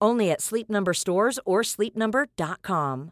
[0.00, 3.10] Only at Sleep Number stores or sleepnumber.com.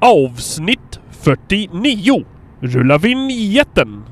[0.00, 2.24] Avsnitt 49.
[2.60, 4.04] Rulla vinjetten.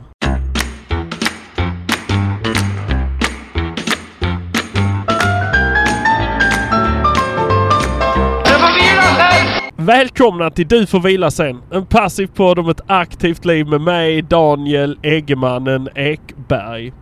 [9.77, 11.62] Välkomna till Du får vila sen.
[11.73, 16.93] En passiv podd om ett aktivt liv med mig, Daniel Eggemannen Ekberg.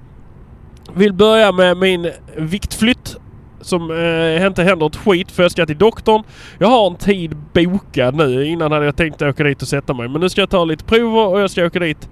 [0.95, 3.17] Vill börja med min viktflytt
[3.61, 6.23] som eh, inte händer ett skit för jag ska till doktorn.
[6.59, 8.47] Jag har en tid bokad nu.
[8.47, 10.09] Innan hade jag tänkt åka dit och sätta mig.
[10.09, 12.09] Men nu ska jag ta lite prover och jag ska åka dit.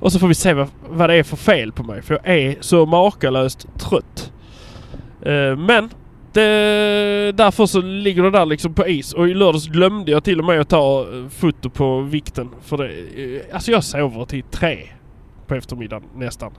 [0.00, 2.02] Och så får vi se vad, vad det är för fel på mig.
[2.02, 4.32] För jag är så makalöst trött.
[5.22, 5.90] Eh, men
[6.32, 9.12] det, därför så ligger det där liksom på is.
[9.12, 12.50] Och i lördags glömde jag till och med att ta eh, foto på vikten.
[12.62, 14.78] För det, eh, alltså jag sover till tre
[15.46, 16.52] på eftermiddagen nästan.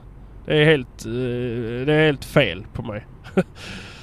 [0.46, 3.06] Det är helt, eh, det är helt fel på mig.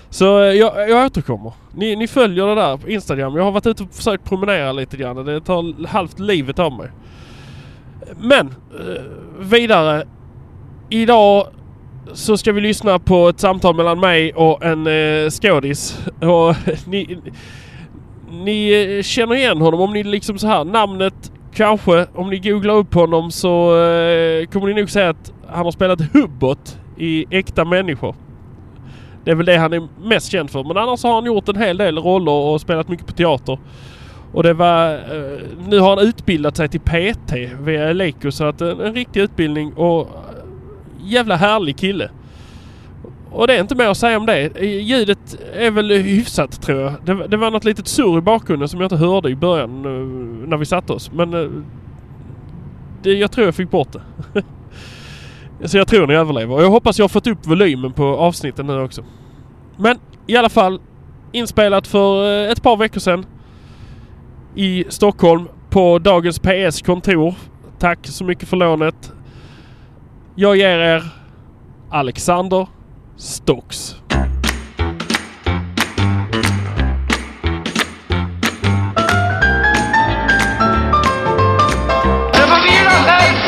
[0.10, 1.54] Så eh, jag, jag återkommer.
[1.74, 3.36] Ni, ni följer det där på Instagram.
[3.36, 5.26] Jag har varit ute och försökt promenera lite grann.
[5.26, 6.90] Det tar halvt livet av mig.
[8.20, 9.02] Men eh,
[9.40, 10.08] vidare.
[10.90, 11.48] Idag
[12.14, 16.00] så ska vi lyssna på ett samtal mellan mig och en eh, skådis.
[16.22, 16.56] Och
[16.86, 17.18] ni,
[18.32, 22.94] ni känner igen honom om ni liksom så här namnet kanske om ni googlar upp
[22.94, 28.16] honom så eh, kommer ni nog säga att han har spelat Hubbot i Äkta människor.
[29.24, 30.64] Det är väl det han är mest känd för.
[30.64, 33.60] Men annars har han gjort en hel del roller och spelat mycket på teater.
[34.34, 34.94] Och det var...
[34.94, 39.22] Eh, nu har han utbildat sig till PT via Eleco så att en, en riktig
[39.22, 40.08] utbildning och eh,
[41.04, 42.10] jävla härlig kille.
[43.32, 44.62] Och det är inte mer att säga om det.
[44.62, 46.94] Ljudet är väl hyfsat tror jag.
[47.06, 50.48] Det, det var något litet surr i bakgrunden som jag inte hörde i början eh,
[50.50, 51.12] när vi satte oss.
[51.12, 51.32] Men
[53.02, 54.44] det, jag tror jag fick bort det.
[55.66, 56.56] Så jag tror ni överlever.
[56.56, 59.04] Och jag hoppas jag har fått upp volymen på avsnitten nu också.
[59.78, 60.82] Men i alla fall
[61.32, 63.26] inspelat för eh, ett par veckor sedan
[64.56, 67.36] i Stockholm på dagens PS kontor.
[67.80, 69.14] Tack så mycket för lånet.
[70.36, 71.04] Jag ger er
[71.90, 72.68] Alexander
[73.16, 73.96] Stocks.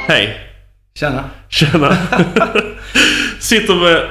[0.08, 0.49] Hej!
[1.00, 1.24] Tjena!
[1.50, 1.98] Tjena!
[3.40, 4.10] Sitter med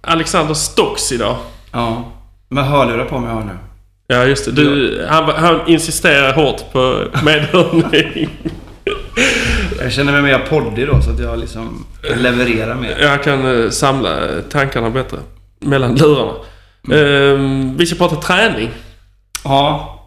[0.00, 1.36] Alexander Stocks idag.
[1.70, 2.12] Ja,
[2.48, 3.58] med hörlurar på mig har nu.
[4.06, 4.52] Ja just det.
[4.52, 8.28] Du, han, han insisterar hårt på medhörning.
[9.80, 11.86] Jag känner mig mer poddig då så att jag liksom
[12.16, 12.96] levererar mer.
[13.00, 14.18] Jag kan eh, samla
[14.50, 15.18] tankarna bättre
[15.60, 16.32] mellan lurarna.
[16.92, 18.70] Ehm, vi ska prata träning.
[19.44, 19.98] Ja.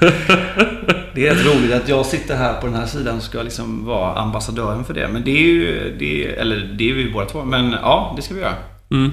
[1.18, 3.84] Det är rätt roligt att jag sitter här på den här sidan och ska liksom
[3.86, 5.08] vara ambassadören för det.
[5.08, 5.96] Men det är ju...
[5.98, 7.44] Det är, eller det är vi båda två.
[7.44, 8.54] Men ja, det ska vi göra.
[8.90, 9.10] Mm.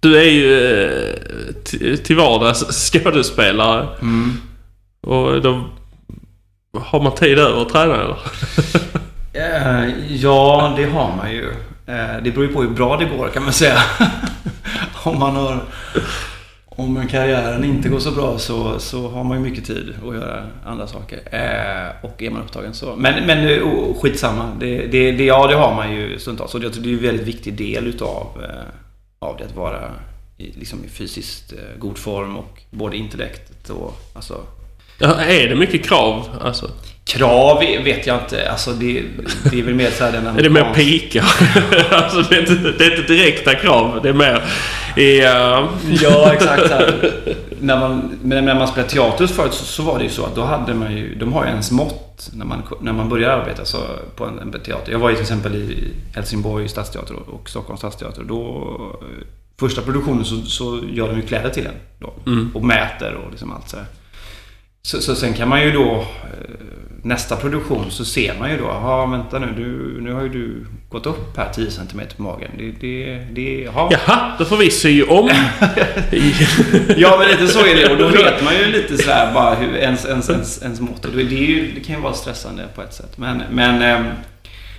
[0.00, 3.88] Du är ju eh, t- till vardags skådespelare.
[4.02, 4.40] Mm.
[5.00, 5.64] Och då
[6.80, 8.16] har man tid över att träna eller?
[9.32, 11.48] Eh, Ja, det har man ju.
[11.86, 13.78] Eh, Det beror ju på hur bra det går kan man säga.
[15.04, 15.58] Om man har...
[16.82, 20.46] Om karriären inte går så bra så, så har man ju mycket tid att göra
[20.64, 21.18] andra saker.
[21.30, 22.96] Eh, och är man upptagen så.
[22.96, 24.56] Men, men oh, skitsamma.
[24.60, 26.54] Det, det, det, ja, det har man ju stundtals.
[26.54, 29.90] Och det, det är ju en väldigt viktig del utav eh, av det att vara
[30.38, 34.40] i, liksom, i fysiskt eh, god form och både intellektet och alltså,
[34.98, 36.70] Ja, är det mycket krav alltså?
[37.04, 38.50] Krav vet jag inte.
[38.50, 39.02] Alltså det,
[39.50, 41.22] det är väl mer så här den Är det mer pika?
[41.90, 44.00] alltså det är, inte, det är inte direkta krav.
[44.02, 44.42] Det är mer.
[44.98, 45.68] Uh...
[46.02, 46.72] Ja, exakt.
[47.60, 50.42] När man, när man spelade teater förut så, så var det ju så att då
[50.42, 51.14] hade man ju...
[51.14, 53.78] De har ju ens mått när man, när man börjar arbeta så,
[54.16, 54.92] på en, en teater.
[54.92, 58.22] Jag var ju till exempel i Helsingborg stadsteater och, Stockholms stadsteater.
[58.22, 59.00] Då,
[59.60, 61.74] första produktionen så, så gör de ju kläder till en.
[61.98, 62.50] Då, Mm.
[62.54, 63.86] Och mäter och liksom allt så här.
[64.82, 66.04] Så, så sen kan man ju då...
[67.02, 70.66] nästa produktion så ser man ju då, ja vänta nu, du, nu har ju du
[70.88, 72.50] gått upp här 10 cm på magen.
[72.58, 73.90] Det, det, det, ja.
[73.92, 75.28] Jaha, då får vi sy om.
[76.96, 79.76] ja men lite så är det och då vet man ju lite sådär bara hur
[79.76, 81.02] ens, ens, ens, ens mått.
[81.02, 83.18] Det, ju, det kan ju vara stressande på ett sätt.
[83.18, 84.12] Men, men eh,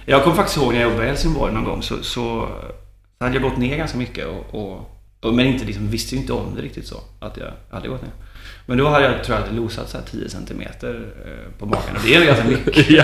[0.06, 3.34] jag kommer faktiskt ihåg när jag jobbade i Helsingborg någon gång så, så, så hade
[3.34, 4.90] jag gått ner ganska mycket och,
[5.22, 6.98] och, men inte liksom, visste ju inte om det riktigt så.
[7.20, 8.12] Att jag hade gått ner.
[8.66, 11.96] Men då hade jag, tror jag, losat så här 10 centimeter eh, på magen.
[11.96, 12.90] Och det är ganska mycket.
[12.90, 13.04] ja,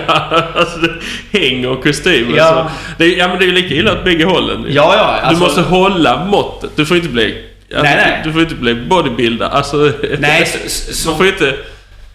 [0.56, 0.94] alltså det
[1.40, 2.34] hänger kostym.
[2.36, 2.44] Ja.
[2.44, 2.76] Alltså.
[2.98, 4.66] Det, är- ja, men det är ju lika illa åt bbägge hållen.
[4.70, 5.20] Ja, ja.
[5.22, 6.72] Du alltså- måste hålla måttet.
[6.76, 7.46] Du får inte bli...
[7.70, 8.22] Alltså, Nej, nej.
[8.24, 9.46] Du får inte bli bodybuilder.
[9.50, 9.94] Alltså...
[10.20, 11.56] Nej, så, så, så, får inte...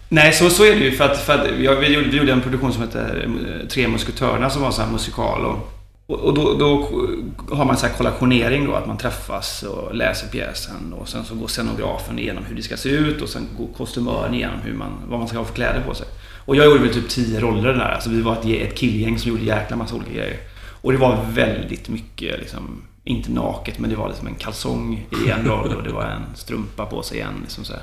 [0.09, 0.91] Nej, så, så är det ju.
[0.91, 3.87] För att, för att jag, vi, gjorde, vi gjorde en produktion som heter eh, Tre
[3.87, 5.45] musketörerna som var en sån här musikal.
[5.45, 5.74] Och,
[6.07, 6.89] och då, då
[7.55, 10.93] har man så här kollationering då, att man träffas och läser pjäsen.
[10.93, 14.33] Och sen så går scenografen igenom hur det ska se ut och sen går kostymören
[14.33, 16.07] igenom hur man, vad man ska ha för kläder på sig.
[16.45, 17.91] Och jag gjorde väl typ tio roller där.
[17.91, 20.39] Alltså vi var ett, ett killgäng som gjorde jäkla massa olika grejer.
[20.81, 25.29] Och det var väldigt mycket liksom, inte naket men det var liksom en kalsong i
[25.29, 27.39] en roll och det var en strumpa på sig igen.
[27.41, 27.81] Liksom så här.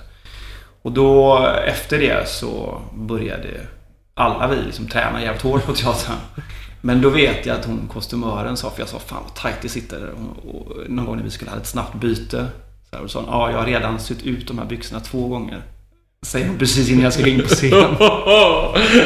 [0.83, 3.49] Och då efter det så började
[4.15, 6.17] alla vi liksom träna jävligt hårt på teatern.
[6.85, 9.69] Men då vet jag att hon kostymören sa, för jag sa fan vad tajt det
[9.69, 10.11] sitter.
[10.11, 12.47] Och, och någon gång när vi skulle ha ett snabbt byte.
[12.91, 15.29] Så här, och sa hon, ja jag har redan sytt ut de här byxorna två
[15.29, 15.63] gånger.
[16.27, 17.73] Säger hon precis innan jag ska gå in på scen.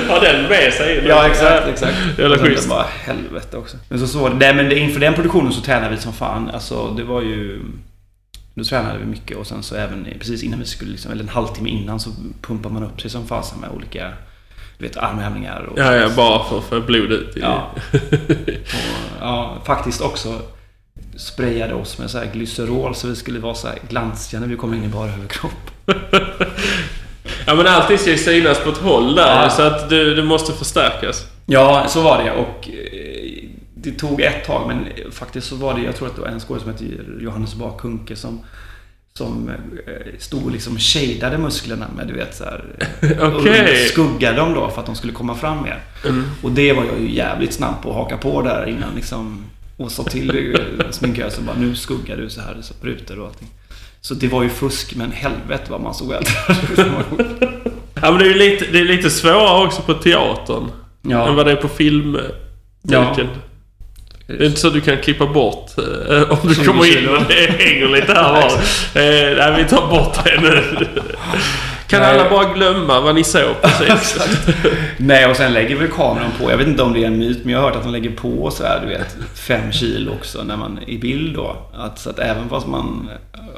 [0.08, 1.04] Har den med sig?
[1.06, 1.96] Ja, exakt, exakt.
[2.18, 2.62] Jävla schysst.
[2.62, 3.76] det bara helvete också.
[3.88, 6.50] Men så så nej, men inför den produktionen så tränade vi som fan.
[6.50, 7.60] Alltså det var ju...
[8.54, 11.28] Då tränade vi mycket och sen så även precis innan vi skulle, liksom, eller en
[11.28, 12.10] halvtimme innan så
[12.42, 14.12] pumpar man upp sig som fasen med olika,
[14.78, 15.78] du vet, armhävningar och...
[15.78, 17.40] Ja, ja, bara för att få blod ut i...
[17.40, 17.70] Ja.
[17.92, 20.40] Och, ja, faktiskt också
[21.16, 24.56] sprayade oss med så här glycerol så vi skulle vara så här glansiga när vi
[24.56, 25.70] kom in i bara överkropp.
[27.46, 29.50] Ja, men allting ska ju synas på ett håll där Ja.
[29.50, 31.26] så att det, det måste förstärkas.
[31.46, 35.80] Ja, så var det och eh, det tog ett tag men faktiskt så var det,
[35.80, 38.40] jag tror att det var en skådespelare som heter Johannes Bakunke som
[39.16, 42.64] som eh, stod och liksom shadade musklerna med du vet så här,
[43.00, 43.82] eh, Okej.
[43.82, 45.80] och skuggade dem då för att de skulle komma fram mer.
[46.42, 49.44] Och det var jag ju jävligt snabb på att haka på där innan liksom
[49.76, 50.58] och sa till
[50.90, 53.48] sminkösen bara nu skuggar du så här så rutor och allting.
[54.00, 56.32] Så det var ju fusk men helvete vad man såg äldre
[58.02, 60.70] Ja, men det är lite, det är lite svårare också på teatern.
[61.02, 61.28] Ja.
[61.28, 62.18] Än vad det är på film.
[62.82, 63.16] Ja.
[64.26, 67.22] Det är inte så du kan klippa bort eh, om du 20 kommer in och
[67.28, 68.52] det hänger lite här var.
[69.02, 70.62] eh, Nej, vi tar bort det nu.
[71.88, 72.10] Kan Nej.
[72.20, 74.18] alla bara glömma vad ni såg precis?
[74.96, 76.50] Nej, och sen lägger väl kameran på.
[76.50, 78.10] Jag vet inte om det är en myt, men jag har hört att de lägger
[78.10, 81.56] på så här, du vet, fem kilo också när man i bild då.
[81.74, 83.08] Att, så att även fast man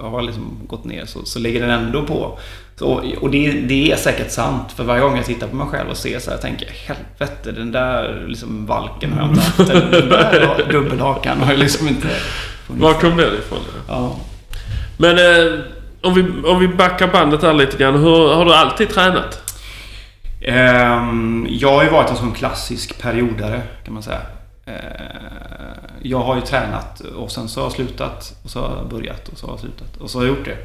[0.01, 2.39] har liksom gått ner så, så lägger den ändå på.
[2.79, 5.91] Så, och det, det är säkert sant, för varje gång jag tittar på mig själv
[5.91, 9.71] och ser så här tänker jag helvete, den där liksom valken har jag inte haft.
[9.71, 12.09] Eller Den där dubbelhakan har jag liksom inte
[12.67, 12.83] funnits.
[12.83, 13.59] Var kom det ifrån?
[13.89, 14.17] Ja.
[14.97, 15.61] Men eh,
[16.03, 17.95] om, vi, om vi backar bandet där lite grann.
[17.95, 19.55] Hur, har du alltid tränat?
[20.43, 24.21] Ehm, jag har ju varit en sån klassisk periodare kan man säga.
[24.67, 24.75] Ehm,
[26.03, 29.29] jag har ju tränat och sen så har jag slutat och så har jag börjat
[29.29, 30.57] och så har jag slutat och så har jag gjort det.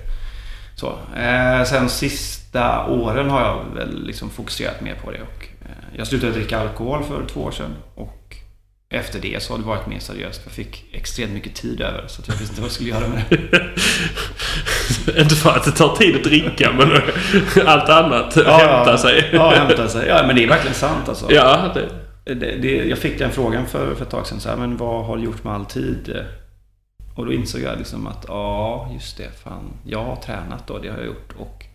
[0.75, 0.97] Så.
[1.15, 6.07] Ehm, sen sista åren har jag väl liksom fokuserat mer på det och eh, jag
[6.07, 8.35] slutade dricka alkohol för två år sedan och
[8.89, 10.41] efter det så har det varit mer seriöst.
[10.45, 13.23] Jag fick extremt mycket tid över så jag visste inte vad jag skulle göra med
[13.29, 13.61] det.
[15.21, 16.91] inte för att det tar tid att dricka, men
[17.67, 18.35] allt annat.
[18.35, 19.29] hämta sig.
[19.33, 20.07] Ja, hämta sig.
[20.07, 21.31] Ja, men det är verkligen sant alltså.
[21.33, 21.89] Ja, det,
[22.35, 24.39] Det, det, jag fick den frågan för, för ett tag sedan.
[24.39, 26.23] Så här, men vad har du gjort med all tid?
[27.15, 29.29] Och då insåg jag liksom att ja, just det.
[29.43, 30.77] Fan, jag har tränat då.
[30.77, 31.33] Det har jag gjort.
[31.37, 31.65] Och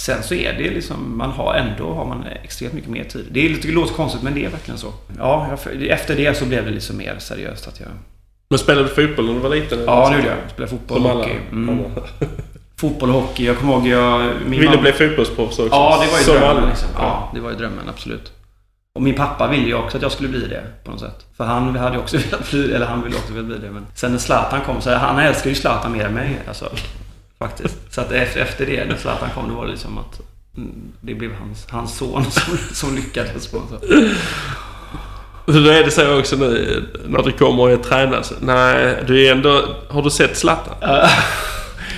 [0.00, 3.26] sen så är det liksom, man har ändå har man extremt mycket mer tid.
[3.30, 4.92] Det, är lite, det låter konstigt men det är verkligen så.
[5.18, 7.88] Ja, jag, efter det så blev det liksom mer seriöst att jag...
[8.50, 9.78] men spelade du fotboll när du var liten?
[9.86, 10.50] Ja, nu gjorde jag.
[10.50, 11.36] Spelade fotboll och hockey.
[11.52, 11.84] Mm.
[12.76, 13.46] Fotboll och hockey.
[13.46, 14.30] Jag kommer ihåg jag...
[14.46, 15.74] Min Ville mamma- bli fotbollsproffs också?
[15.74, 16.68] Ja, det var ju Som drömmen.
[16.68, 16.88] Liksom.
[16.96, 18.32] Ja, det var ju drömmen, absolut.
[18.98, 21.26] Och min pappa ville ju också att jag skulle bli det på något sätt.
[21.36, 23.70] För han hade ju också velat bli eller han ville också velat bli det.
[23.70, 26.38] Men sen när Zlatan kom, så han älskar ju Zlatan mer än mig.
[26.48, 26.70] Alltså,
[27.38, 27.94] faktiskt.
[27.94, 30.20] Så att efter, efter det, när Zlatan kom, då var det liksom att
[30.56, 33.90] mm, det blev hans, hans son som, som lyckades på något sätt.
[35.46, 38.26] Så då är det så också nu när du kommer och är tränad.
[38.26, 39.62] så, Nej, du är ändå...
[39.88, 40.74] Har du sett Zlatan?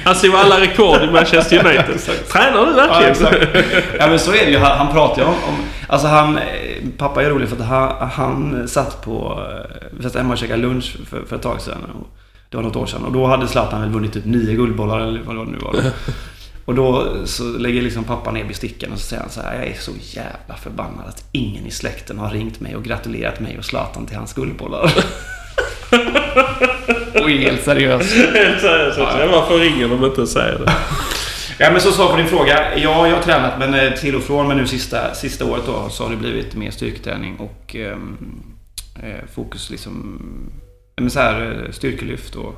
[0.04, 2.00] Han slog alla rekord i Manchester United.
[2.28, 3.10] Tränar du Ja, verkligen?
[3.12, 3.66] exakt.
[3.98, 4.58] Ja, men så är det ju.
[4.58, 5.56] Han, han pratar ju om, om...
[5.86, 6.38] Alltså han...
[7.00, 9.42] eh, Pappa är rolig för att han, han satt på...
[9.50, 11.78] eh, Vi satt hemma och käkade lunch för, för ett tag sedan.
[12.00, 12.06] Och
[12.50, 13.04] det var något år sedan.
[13.04, 15.72] Och då hade Zlatan väl vunnit typ nio guldbollar eller vad det nu var.
[15.72, 15.78] Då.
[16.64, 19.54] Och då så lägger liksom pappa ner besticken och så säger han så här.
[19.54, 23.58] Jag är så jävla förbannad att ingen i släkten har ringt mig och gratulerat mig
[23.58, 24.82] och Zlatan till hans guldbollar.
[27.14, 28.14] och är helt seriös.
[28.34, 28.98] Helt seriöst.
[28.98, 29.28] Ja.
[29.32, 30.72] Varför ringer de inte och säger det?
[31.62, 32.78] Ja men så svar på din fråga.
[32.78, 34.48] Ja, jag har tränat men eh, till och från.
[34.48, 38.16] Men nu sista, sista året då så har det blivit mer styrketräning och ehm,
[39.02, 40.20] eh, fokus liksom...
[40.96, 42.54] Men så här, eh, styrkelyft och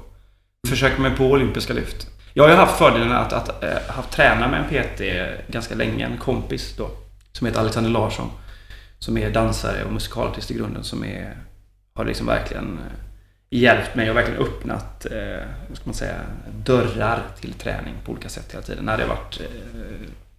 [0.68, 2.06] försöka mig på olympiska lyft.
[2.34, 5.02] Jag har ju haft fördelen att, att, att haft träna med en PT
[5.52, 6.06] ganska länge.
[6.06, 6.90] En kompis då.
[7.32, 8.30] Som heter Alexander Larsson.
[8.98, 10.84] Som är dansare och musikalartist i grunden.
[10.84, 11.36] Som är,
[11.94, 12.78] har liksom verkligen
[13.52, 16.14] hjälpt mig och verkligen öppnat eh, vad ska man säga,
[16.64, 18.84] dörrar till träning på olika sätt hela tiden.
[18.84, 19.46] När det har varit eh,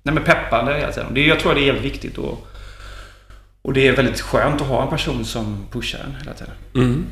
[0.04, 1.14] nej, men peppande hela tiden.
[1.14, 2.48] Det, jag tror det är jävligt viktigt och,
[3.62, 6.54] och det är väldigt skönt att ha en person som pushar en hela tiden.
[6.76, 7.06] Mm.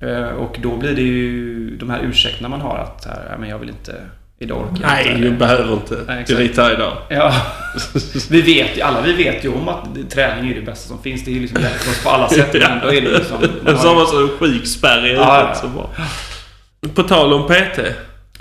[0.00, 3.58] Eh, och då blir det ju de här ursäkterna man har att här, men jag
[3.58, 4.00] vill inte
[4.38, 6.04] Idag Nej, du behöver inte.
[6.06, 6.56] Nej, exakt.
[6.56, 6.96] här idag.
[7.08, 7.34] Ja.
[8.30, 11.24] Vi vet ju, alla vi vet ju om att träning är det bästa som finns.
[11.24, 12.52] Det är ju liksom hjälpt oss på alla sätt.
[12.52, 13.36] Men då är det liksom...
[13.66, 15.54] En som var så sjukspärr i Ja.
[15.54, 15.90] Så bra.
[16.94, 17.78] På tal om PT.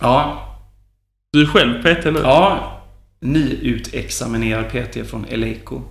[0.02, 0.42] Ja.
[1.32, 2.20] Du är själv PT nu.
[2.24, 2.72] Ja.
[3.22, 5.82] Nyutexaminerad PT från Eleiko.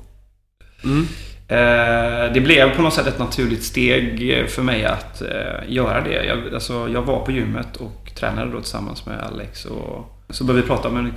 [0.85, 1.09] Mm.
[1.49, 5.29] Eh, det blev på något sätt ett naturligt steg för mig att eh,
[5.69, 6.25] göra det.
[6.25, 9.65] Jag, alltså, jag var på gymmet och tränade då tillsammans med Alex.
[9.65, 11.13] Och så började vi prata om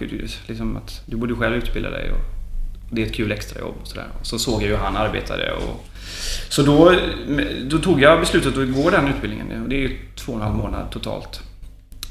[0.48, 2.12] liksom att du borde själv utbilda dig.
[2.12, 2.38] Och
[2.92, 4.08] det är ett kul extrajobb och sådär.
[4.20, 5.52] Och så såg jag hur han arbetade.
[5.52, 5.86] Och,
[6.50, 6.94] så då,
[7.64, 9.70] då tog jag beslutet att gå den utbildningen.
[9.70, 11.42] Det är ju två och en halv månad totalt.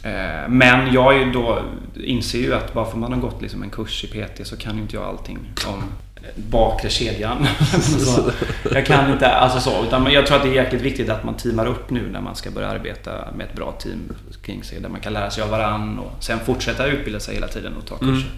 [0.02, 1.62] Eh, Men jag då,
[2.04, 4.76] inser ju att bara för man har gått liksom en kurs i PT så kan
[4.76, 5.82] ju inte jag allting om
[6.34, 7.46] bakre kedjan.
[7.80, 8.30] så,
[8.72, 9.84] jag kan inte, alltså så.
[9.84, 12.36] Utan jag tror att det är jäkligt viktigt att man teamar upp nu när man
[12.36, 13.98] ska börja arbeta med ett bra team
[14.42, 14.80] kring sig.
[14.80, 17.86] Där man kan lära sig av varann och sen fortsätta utbilda sig hela tiden och
[17.86, 18.30] ta kurser.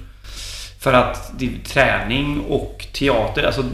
[0.79, 3.65] För att det, träning och teater, alltså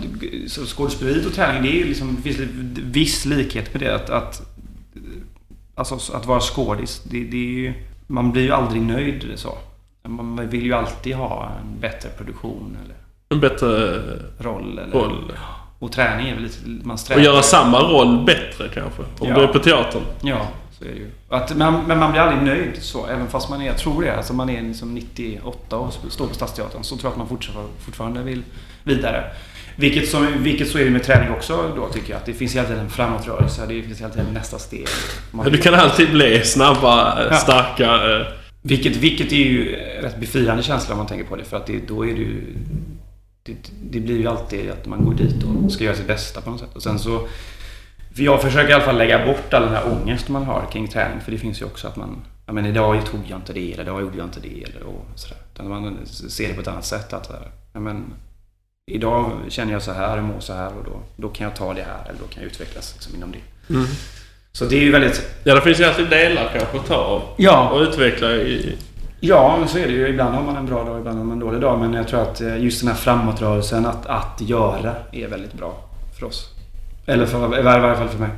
[0.49, 3.95] så skådespeleriet och träning, det är liksom, det finns viss likhet med det.
[3.95, 4.43] Att, att,
[5.75, 7.73] alltså, att vara skådis, det, det är ju,
[8.07, 9.59] man blir ju aldrig nöjd så.
[10.03, 12.97] Man vill ju alltid ha en bättre produktion eller
[13.29, 14.01] En bättre
[14.39, 14.79] roll.
[14.79, 15.33] Eller, roll.
[15.79, 19.03] Och träning är väl lite, man Och göra samma roll bättre kanske.
[19.19, 19.35] Om Ja.
[19.35, 20.03] du är på teatern.
[20.23, 21.11] Ja, så är det ju.
[21.29, 24.17] Att, men, men man blir aldrig nöjd så, även fast man är, jag tror det,
[24.17, 27.71] alltså man är liksom 98 och står på Stadsteatern så tror jag att man fortfarande,
[27.85, 28.43] fortfarande vill
[28.83, 29.25] vidare.
[29.77, 32.17] Vilket, som, vilket så är det med träning också då tycker jag.
[32.19, 34.87] Att det finns hela tiden en framåtrörelse, det finns hela tiden nästa steg.
[35.31, 37.37] Man, Du kan alltid bli snabbare, Ja.
[37.37, 38.27] starkare.
[38.63, 41.45] vilket, vilket är ju rätt befriande känsla om man tänker på det.
[41.45, 42.43] För att det, då är ju...
[43.47, 46.51] Det, det blir ju alltid att man går dit och ska göra sitt bästa på
[46.51, 46.75] något sätt.
[46.75, 47.29] Och sen så...
[48.15, 50.89] För jag försöker i alla fall lägga bort all den här ångest man har kring
[50.89, 51.21] träning.
[51.21, 52.25] För det finns ju också att man...
[52.47, 55.07] Ja men idag tog jag inte det, eller idag gjorde jag inte det, eller och
[55.15, 55.39] sådär.
[55.55, 57.13] Utan man ser det på ett annat sätt.
[57.13, 57.31] Att
[57.73, 58.15] ja, men,
[58.87, 61.75] idag känner jag så här, jag mår så här och då, då kan jag ta
[61.75, 63.75] det här, eller då kan jag utvecklas liksom, inom det.
[63.75, 63.87] Mm.
[64.53, 65.27] Så det är ju väldigt...
[65.45, 68.77] Ja, det finns ju alltid delar kanske att ta av Ja, och utveckla i...
[69.27, 70.09] Ja, men så är det ju.
[70.09, 71.81] Ibland har man en bra dag, ibland har man en dålig dag.
[71.81, 75.85] Men jag tror att eh, just den här framåtrörelsen, att, att göra, är väldigt bra
[76.19, 76.49] för oss.
[77.07, 78.31] Eller för, i varje fall för mig.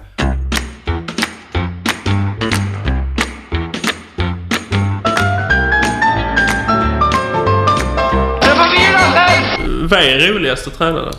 [9.90, 11.10] Vad är roligast att träna då?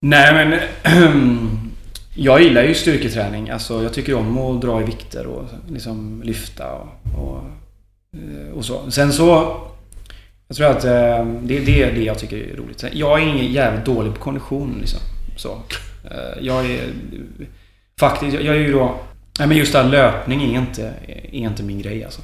[0.00, 0.60] Nej, men...
[2.14, 3.50] jag gillar ju styrketräning.
[3.50, 7.44] Alltså, jag tycker om att dra i vikter och liksom lyfta och, och,
[8.54, 8.90] och så.
[8.90, 9.56] Sen så...
[10.48, 12.84] Jag tror att eh, det, det är det jag tycker är roligt.
[12.92, 15.00] Jag är ingen jävligt dålig på kondition liksom.
[15.36, 15.62] Så.
[16.10, 16.80] Eh, Jag är...
[18.00, 18.94] Faktiskt, jag är ju då...
[19.38, 22.22] Nej men just det här löpning är inte, är inte min grej alltså.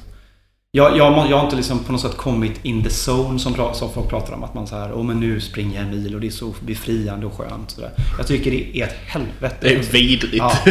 [0.71, 3.91] Jag, jag, jag har inte liksom på något sätt kommit in the zone som, som
[3.93, 4.43] folk pratar om.
[4.43, 7.25] Att man så här, men nu springer jag en mil och det är så befriande
[7.25, 7.71] och skönt.
[7.71, 7.91] Så där.
[8.17, 9.55] Jag tycker det är ett helvete.
[9.61, 10.35] Det är vidrigt.
[10.37, 10.53] Ja.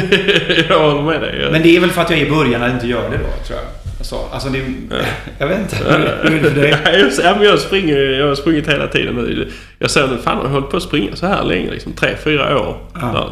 [0.69, 1.49] jag håller med dig.
[1.53, 3.17] Men det är väl för att jag är i början när jag inte gör det
[3.17, 3.88] då, tror jag.
[3.99, 4.59] Alltså, alltså det,
[5.39, 5.77] jag vet inte.
[6.23, 6.81] Hur är det?
[6.85, 9.53] Nej, just- ja, men jag springer Jag har sprungit hela tiden nu.
[9.79, 11.71] Jag ser nu, fan har jag hållit på att springa så här länge?
[11.71, 12.77] Liksom tre, fyra år.
[12.95, 13.31] Ja.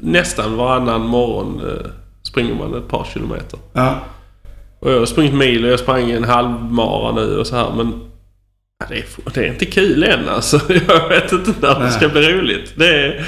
[0.00, 1.90] Nästan varannan morgon eh,
[2.22, 3.58] springer man ett par kilometer.
[3.72, 3.94] Ja.
[4.80, 8.00] Och jag har sprungit mil och jag sprang en halvmara nu och så här men...
[8.88, 10.60] Det, är, det är inte kul än alltså.
[10.88, 12.72] Jag vet inte när det ska bli roligt.
[12.76, 13.24] Det är,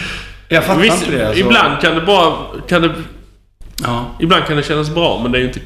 [0.49, 1.27] Jag fattar visst, inte det.
[1.29, 1.45] Alltså.
[1.45, 2.33] Ibland kan det bara...
[2.69, 2.95] Kan det,
[4.21, 5.61] ibland kan det kännas bra men det är ju inte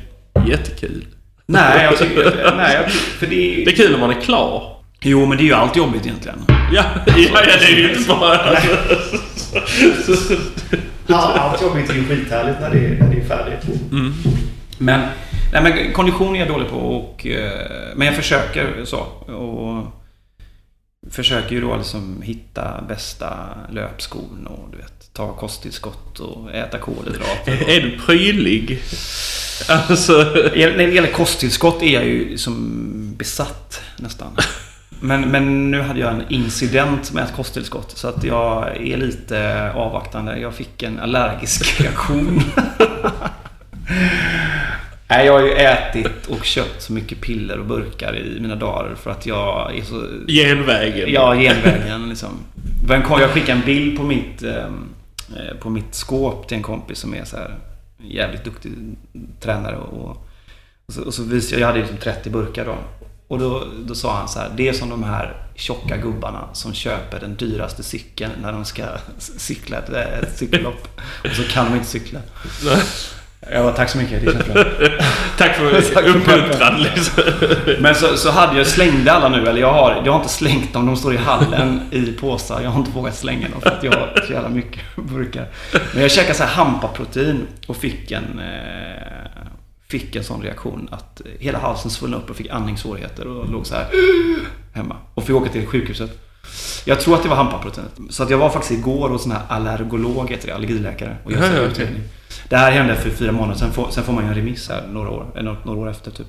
[0.48, 1.06] jättekul.
[1.46, 2.52] Nej, jag tycker...
[2.56, 3.64] Nej, jag, för det är...
[3.64, 4.76] Det är kul när man är klar.
[5.00, 6.38] Jo, men det är ju allt jobbigt egentligen.
[6.48, 6.84] Ja, ja,
[7.16, 8.38] ja det är ju inte bara...
[11.06, 13.66] Ja, allt jobbigt är ju skithärligt när det, när det är färdigt.
[14.78, 15.00] Men
[15.52, 17.26] Nej men kondition är jag dålig på och...
[17.26, 17.50] eh,
[17.96, 18.98] Men jag försöker så.
[19.32, 20.01] Och
[21.10, 27.68] försöker ju då liksom hitta bästa löpskon och du vet, ta kosttillskott och äta kolhydrater.
[27.68, 28.82] Är du prydlig?
[29.68, 30.12] Alltså...
[30.12, 34.36] När det gäller kosttillskott är jag ju som besatt nästan.
[35.00, 39.70] Men, men nu hade jag en incident med ett kosttillskott så att jag är lite
[39.72, 40.38] avvaktande.
[40.38, 42.42] Jag fick en allergisk reaktion.
[45.16, 48.94] Nej, jag har ju ätit och köpt så mycket piller och burkar i mina dagar
[48.94, 50.06] för att jag är så...
[50.28, 51.12] Genvägen.
[51.12, 52.28] Ja, genvägen liksom.
[52.88, 54.88] Jag skickade en bild på mitt, ehm,
[55.36, 57.54] eh, på mitt skåp till en kompis som är så här
[57.98, 58.72] jävligt duktig
[59.40, 59.76] tränare.
[59.76, 60.16] Och,
[60.86, 62.76] och, så, och så visade jag, jag hade liksom 30 burkar då.
[63.28, 66.74] Och då, då sa han så här, det är som de här tjocka gubbarna som
[66.74, 68.84] köper den dyraste cykeln när de ska
[69.18, 71.00] cykla ett, ett cykellopp.
[71.24, 72.20] Och så kan de inte cykla.
[73.50, 74.22] Var tack så mycket.
[75.38, 77.22] Tack för för uppmuntran liksom.
[77.80, 80.72] Men så, så hade jag, slängde alla nu, eller jag har, jag har inte slängt
[80.72, 82.60] dem, de står i hallen i påsar.
[82.60, 85.48] Jag har inte vågat slänga dem för att jag har så jävla mycket burkar.
[85.92, 89.42] Men jag käkade så här hampaprotein och fick en, eh,
[89.88, 93.74] fick en sån reaktion att hela halsen svullnade upp och fick andningssvårigheter och låg så
[93.74, 93.86] här
[94.72, 94.96] hemma.
[95.14, 96.31] Och fick åka till sjukhuset.
[96.84, 97.92] Jag tror att det var hampaproteinet.
[98.10, 101.16] Så att jag var faktiskt igår hos en här allergolog, heter det, allergiläkare.
[101.24, 102.02] Och gjorde Ja, utredning.
[102.48, 104.86] Det här hände för fyra månader sen får, sen får man ju en remiss här
[104.92, 106.26] några år, eller några, några år efter typ.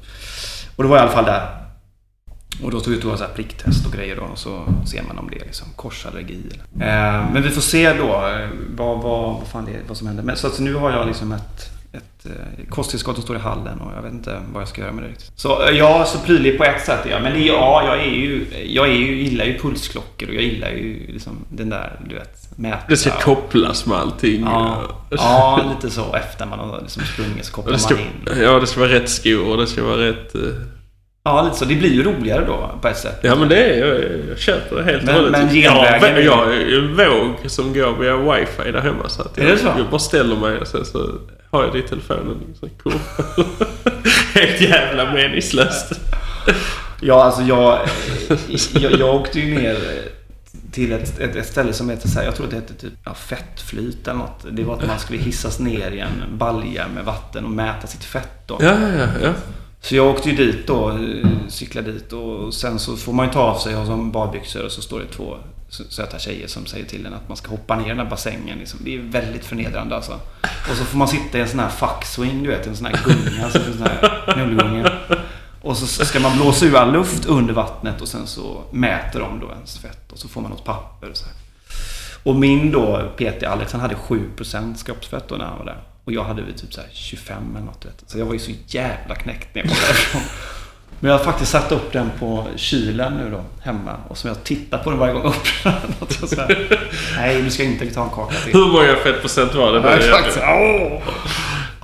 [0.76, 1.60] Och då var jag i alla fall där.
[2.64, 5.18] Och då tog jag ett så här pricktest och grejer då och så ser man
[5.18, 6.40] om det är liksom korsallergi.
[6.76, 6.86] eller-
[7.20, 10.08] Eh, men vi får se då eh, vad, vad, vad, fan det är, vad som
[10.08, 10.24] händer.
[10.24, 13.82] Men, så att nu har jag liksom ett, ett eh, kosttillskott som står i hallen
[13.82, 15.32] och jag vet inte vad jag ska göra med det riktigt.
[15.36, 17.22] Så eh, ja, så prydlig på ett sätt är jag.
[17.22, 20.70] Men det ja, jag är ju, jag är ju, gillar ju pulsklockor och jag gillar
[20.70, 22.78] ju liksom den där, du vet, mäta.
[22.88, 24.42] Det ska kopplas med allting.
[24.46, 26.16] Ja, ja, lite så.
[26.16, 28.42] Efter man har liksom sprungit så kopplar ska, man in.
[28.44, 30.36] ja, det ska vara rätt skor och det ska vara rätt...
[30.36, 30.42] eh,
[31.26, 31.66] Ja, lite så.
[31.66, 33.20] Det blir ju roligare då på ett sätt.
[33.22, 35.32] Ja men det är jag, jag köper det helt Men- och hållet.
[35.46, 39.10] men jag, genvägen- jag har ju en våg som går via wifi där hemma.
[39.10, 39.68] Så att jag, Är det så?
[39.78, 41.10] jag bara ställer mig och sen så
[41.54, 42.56] har jag det i telefonen.
[42.84, 42.94] Cool.
[44.34, 45.92] helt jävla meningslöst.
[47.02, 47.80] Ja, alltså jag,
[48.74, 49.78] jag, jag åkte ju ner
[50.72, 53.14] till ett, ett, ett ställe som heter så här, jag tror det hette typ ja,
[53.14, 54.46] fettflyt eller något.
[54.52, 58.04] Det var att man skulle hissas ner i en balja med vatten och mäta sitt
[58.04, 58.58] fett då.
[58.62, 59.34] Ja, ja, ja.
[59.82, 63.32] Så jag åkte ju dit då, eh, cyklade dit och sen så får man ju
[63.32, 65.38] ta av sig, ha som badbyxor och så står det två
[65.74, 68.60] söta tjejer som säger till en att man ska hoppa ner i den här bassängen.
[68.60, 68.80] Liksom.
[68.84, 70.20] Det är väldigt förnedrande alltså.
[70.42, 73.00] Och så får man sitta i en sån här fuckswing, du vet, en sån här
[73.04, 74.92] gunga, alltså en sån här knullgunga.
[75.62, 79.40] Och så ska man blåsa ur all luft under vattnet och sen så mäter de
[79.40, 81.36] då ens fett och så får man något papper och så här.
[82.24, 85.84] Och min då, PT Alex, han hade 7% kroppsfett då när han var där.
[86.04, 87.86] Och jag hade väl typ så här 25 eller något.
[87.86, 88.04] Vet.
[88.08, 90.22] Så jag var ju så jävla knäckt när jag kom därifrån.
[91.04, 93.92] Men jag har faktiskt satt upp den på kylen nu då, hemma.
[94.08, 96.78] Och som jag tittar på den varje gång jag öppnar den.
[97.18, 98.54] Nej, du ska inte ta en kaka till.
[98.54, 99.80] Hur många fettprocent var det?
[99.80, 100.38] Ja, exakt.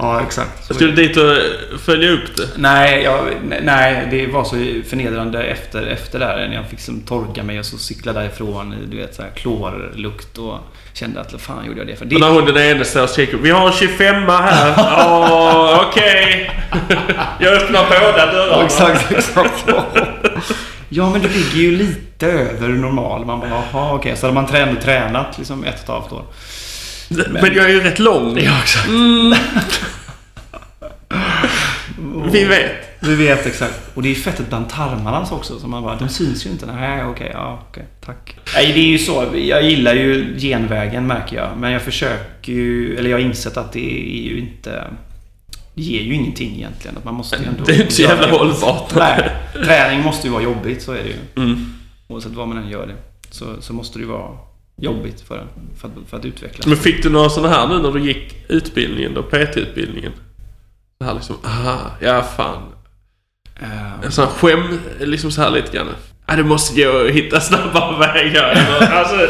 [0.01, 0.51] Ja, exakt.
[0.67, 1.38] Jag skulle dit och
[1.79, 2.47] följa upp det.
[2.55, 3.19] Nej, jag,
[3.62, 4.55] nej, det var så
[4.89, 6.47] förnedrande efter, efter det här.
[6.47, 9.29] När jag fick som torka mig och så cykla därifrån i du vet, så här,
[9.35, 10.57] klorlukt och
[10.93, 12.05] kände att vad fan gjorde jag det för?
[12.05, 14.73] Det, Och när hon den ene står och skriker Vi har en 25 här.
[15.07, 16.51] Åh, okej.
[17.39, 18.63] Jag öppnar båda Ja, dörrarna.
[18.65, 19.65] exakt, exakt.
[20.89, 23.25] Ja, men det ligger ju lite över normal.
[23.25, 24.15] Man bara, jaha, okej.
[24.17, 26.23] Så hade man trä- ändå tränat liksom ett och ett halvt år.
[27.10, 28.38] Men jag är ju rätt lång.
[28.38, 28.89] exakt.
[32.32, 32.72] Vi vet.
[33.00, 33.82] Vi vet exakt.
[33.93, 35.60] Och det är fettet bland tarmarna också.
[35.60, 36.65] Så man bara, de syns ju inte.
[36.65, 38.36] Nej, okej, ja, okej, tack.
[38.56, 39.26] Nej, det är ju så.
[39.36, 41.50] Jag gillar ju genvägen märker jag.
[41.58, 44.84] Men jag försöker ju, eller jag har insett att det är ju inte...
[45.74, 46.98] Det ger ju ingenting egentligen.
[46.98, 47.63] Att man måste ju ändå...
[47.63, 48.95] Det är inte så jävla hållbart.
[48.95, 51.43] Nej, träning måste ju vara jobbigt, så är det ju.
[51.45, 51.74] Mm.
[52.08, 52.95] Oavsett vad man än gör det.
[53.32, 54.38] Så, så måste det ju vara
[54.82, 56.68] jobbigt för, för, att, för att utvecklas.
[56.68, 59.24] Men fick du några sådana här nu när du gick utbildningen då?
[59.24, 60.12] PT-utbildningen?
[61.00, 62.62] Det här liksom, aha, ja fan.
[63.62, 65.88] Eh, En sån här skäm, liksom så här lite grann.
[66.30, 68.68] Ja, det måste gå att hitta snabbare vägar.
[68.94, 69.28] Alltså,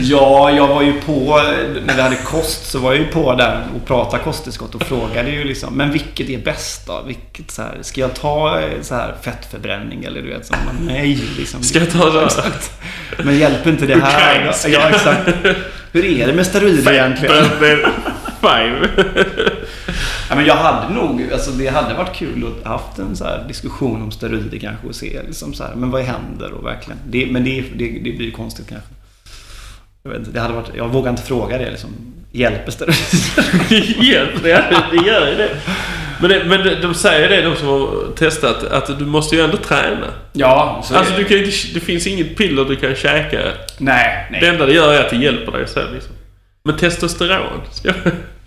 [0.00, 1.42] Ja, jag var ju på,
[1.86, 5.30] när vi hade kost, så var jag ju på där och pratade kosttillskott och frågade
[5.30, 7.02] ju liksom, men vilket är bäst då?
[7.06, 10.86] Vilket så här, ska jag ta eh, så här fettförbränning eller du vet, så man,
[10.86, 11.62] nej liksom.
[11.62, 12.24] ska jag ta det?
[12.24, 12.72] Exakt.
[13.24, 14.36] Men hjälper inte det här?
[14.36, 14.68] Ukrainska.
[14.68, 15.28] Ja, exakt.
[15.92, 17.44] Hur är det med steroider egentligen?
[18.42, 18.88] Five.
[20.28, 24.02] Ja, men jag hade nog, alltså det hade varit kul att haft en så diskussion
[24.02, 26.98] om steroider kanske och se liksom så här, men vad händer och verkligen.
[27.06, 28.88] Det, men det, det, det blir konstigt kanske.
[30.02, 31.90] Jag, vet inte, det hade varit, jag vågar inte fråga det liksom.
[32.32, 34.32] Hjälper steroider?
[34.42, 35.50] Det det gör ju det.
[36.20, 39.56] Men, det, men de säger det, de som har testat, att du måste ju ändå
[39.56, 40.06] träna.
[40.32, 41.38] Ja, så Alltså du kan
[41.74, 43.38] det finns inget piller du kan käka.
[43.78, 44.40] Nej, nej.
[44.40, 46.12] Det enda det gör är att det hjälper dig sen liksom.
[46.62, 47.60] Men testosteron?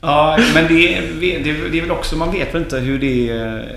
[0.01, 3.29] Ja, men det, är- det, det är väl också, man vet väl inte hur det
[3.29, 3.75] är,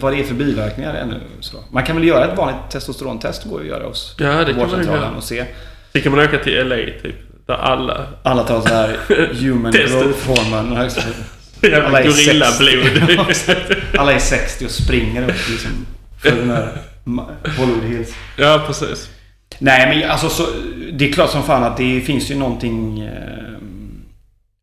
[0.00, 1.20] vad det är för biverkningar ännu.
[1.40, 1.56] Så.
[1.72, 4.70] Man kan väl göra ett vanligt testosterontest, går ju att göra hos Ja, det kan
[4.70, 5.10] man göra.
[5.10, 5.44] och se.
[5.92, 7.14] Det kan man åka till LA typ.
[7.46, 8.06] Där alla...
[8.22, 8.96] Alla tar så här
[9.40, 10.90] human growth hormone.
[11.62, 13.26] Jävla Alla är gorillablod.
[13.98, 15.70] Alla är 60 och springer upp liksom
[16.22, 16.68] för den här
[17.58, 18.14] Hollywood Hills.
[18.36, 19.10] ja, precis.
[19.58, 20.46] Nej, men alltså så,
[20.92, 23.10] det är klart som fan att det finns ju någonting...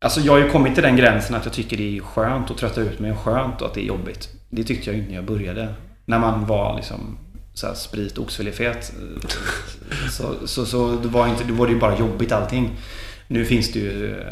[0.02, 2.58] Alltså jag har ju kommit till den gränsen att jag tycker det är skönt att
[2.58, 4.28] trötta ut mig och skönt och att det är jobbigt.
[4.50, 5.74] Det tyckte jag inte när jag började.
[6.04, 7.18] När man var liksom
[7.54, 8.92] så här sprit oxfilifet.
[9.22, 9.28] eh,
[10.10, 12.70] Så, så, så det var inte, då var det ju bara jobbigt allting.
[13.28, 14.26] Nu finns det ju eh,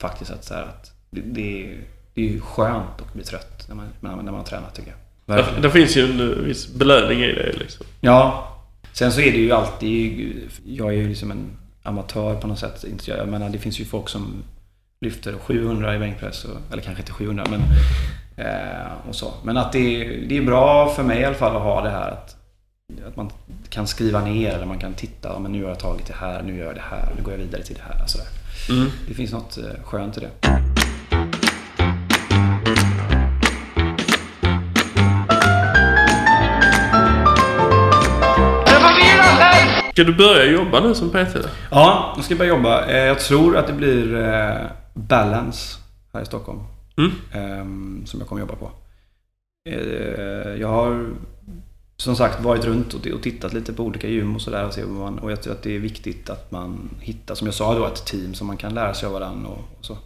[0.00, 1.80] faktiskt att, så här, att det, det, är-
[2.14, 4.94] det är ju skönt att bli trött när man, när man, när man tränar tycker
[5.26, 5.36] jag.
[5.38, 7.86] Det, det finns ju en eh, viss belöning i det liksom.
[8.00, 8.50] Ja.
[8.92, 10.32] Sen så är det ju alltid...
[10.66, 11.46] Jag är ju liksom en
[11.82, 12.84] amatör på något sätt.
[12.84, 14.42] Inte jag, jag menar, det finns ju folk som
[15.04, 16.44] lyfter 700 i bänkpress.
[16.44, 17.60] Och, eller kanske inte 700 men...
[18.36, 19.32] Eh, och så.
[19.44, 21.90] Men att det, är- det är bra för mig i alla fall att ha det
[21.90, 22.36] här att,
[23.08, 23.30] att man
[23.68, 25.38] kan skriva ner eller man kan titta.
[25.38, 27.38] Men nu har jag tagit det här, nu gör jag det här, nu går jag
[27.38, 28.06] vidare till det här.
[28.06, 28.26] Sådär.
[28.70, 28.90] Mm.
[29.08, 30.30] Det finns något eh, skönt i det.
[39.92, 41.36] Ska du börja jobba nu som PT?
[41.70, 42.86] Ja, jag ska börja jobba.
[42.86, 44.56] Eh, Jag tror att det blir eh,
[44.94, 45.78] Balance
[46.12, 46.60] här i Stockholm.
[46.96, 47.10] Mm.
[47.32, 48.70] ehm, Som jag kommer jobba på.
[49.68, 51.06] Eh, Jag har
[51.96, 54.66] som sagt varit runt och tittat lite på olika gym och sådär.
[54.66, 57.46] Och, se vad man- och jag tror att det är viktigt att man hittar, som
[57.46, 59.98] jag sa då, ett team som man kan lära sig av varandra och, och så.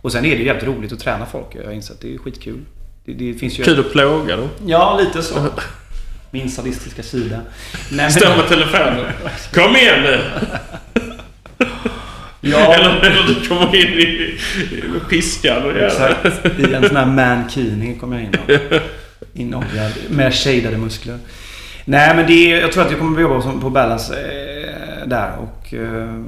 [0.00, 1.46] Och sen är det ju jävligt roligt att träna folk.
[1.54, 2.60] Jag har insett att det är skitkul.
[3.04, 3.64] Det, det finns ju...
[3.64, 4.48] Kul att plåga dem.
[4.66, 5.48] Ja, lite så.
[6.30, 7.40] Min sadistiska sida.
[7.92, 9.12] Nej, Stå med telefonen.
[9.54, 10.20] Kom igen nu!
[12.44, 12.74] Ja.
[12.74, 14.38] Eller, eller du kommer in i,
[14.92, 15.76] med piskan och.
[15.76, 16.46] Exakt.
[16.58, 18.80] I en sån här mankini kommer jag in.
[19.32, 21.18] Inoljad med shadade muskler.
[21.84, 25.32] Nej men det är, jag tror att jag kommer att jobba på Balance eh, där
[25.38, 25.74] och...
[25.74, 26.22] Eh,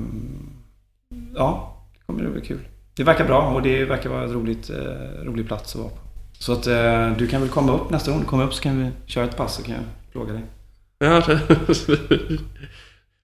[1.35, 2.61] ja, det kommer att bli kul.
[2.97, 5.99] Det verkar bra och det verkar vara en roligt, eh, rolig plats att vara på.
[6.39, 6.65] Så att
[7.19, 9.37] du kan väl komma upp nästa gång du kommer upp så kan vi köra ett
[9.37, 10.43] pass så kan jag plåga dig.
[10.99, 11.41] Ja, det...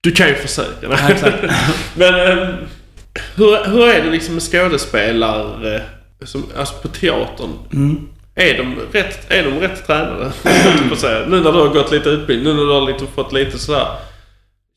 [0.02, 0.86] Du kan ju försöka.
[0.90, 1.36] Ja, exakt.
[1.94, 2.56] Men
[3.34, 5.82] hur, hur är det liksom med skådespelare
[6.24, 7.50] som, alltså på teatern?
[7.72, 8.08] Mm.
[8.34, 10.32] Är de rätt, är de rätt tränade?
[11.28, 13.86] Nu när du har gått lite utbildning, nu när du har lite, fått lite sådär.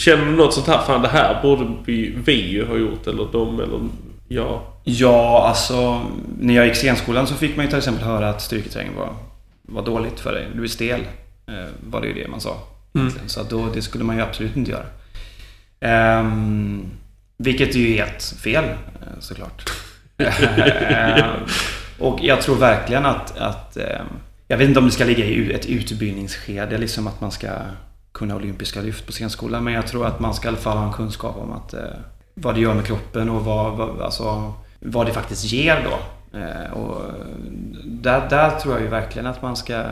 [0.01, 3.27] Känner du något sånt här, fan det här borde vi, vi ju ha gjort eller
[3.31, 3.79] de eller
[4.27, 4.61] jag?
[4.83, 6.01] Ja, alltså
[6.39, 9.15] när jag gick scenskolan så fick man ju till exempel höra att styrketräning var,
[9.61, 10.47] var dåligt för dig.
[10.55, 11.01] Du är stel.
[11.47, 12.57] Eh, var det ju det man sa.
[12.93, 13.29] egentligen.
[13.29, 14.85] Så då, det skulle man ju absolut inte göra.
[15.79, 16.85] Ehm,
[17.37, 19.71] vilket är ju helt fel eh, såklart.
[20.17, 21.25] Eh,
[21.99, 24.01] och jag tror verkligen att, att eh,
[24.47, 27.49] jag vet inte om det ska ligga i ett utbildningsskede, liksom att man ska
[28.11, 29.63] kunna olympiska lyft på scenskolan.
[29.63, 31.79] Men jag tror att man ska i alla fall ha en kunskap om att, eh,
[32.33, 35.99] vad det gör med kroppen och vad, vad, alltså, vad det faktiskt ger då.
[36.39, 37.01] Eh, och
[37.83, 39.83] där, där tror jag ju verkligen att man ska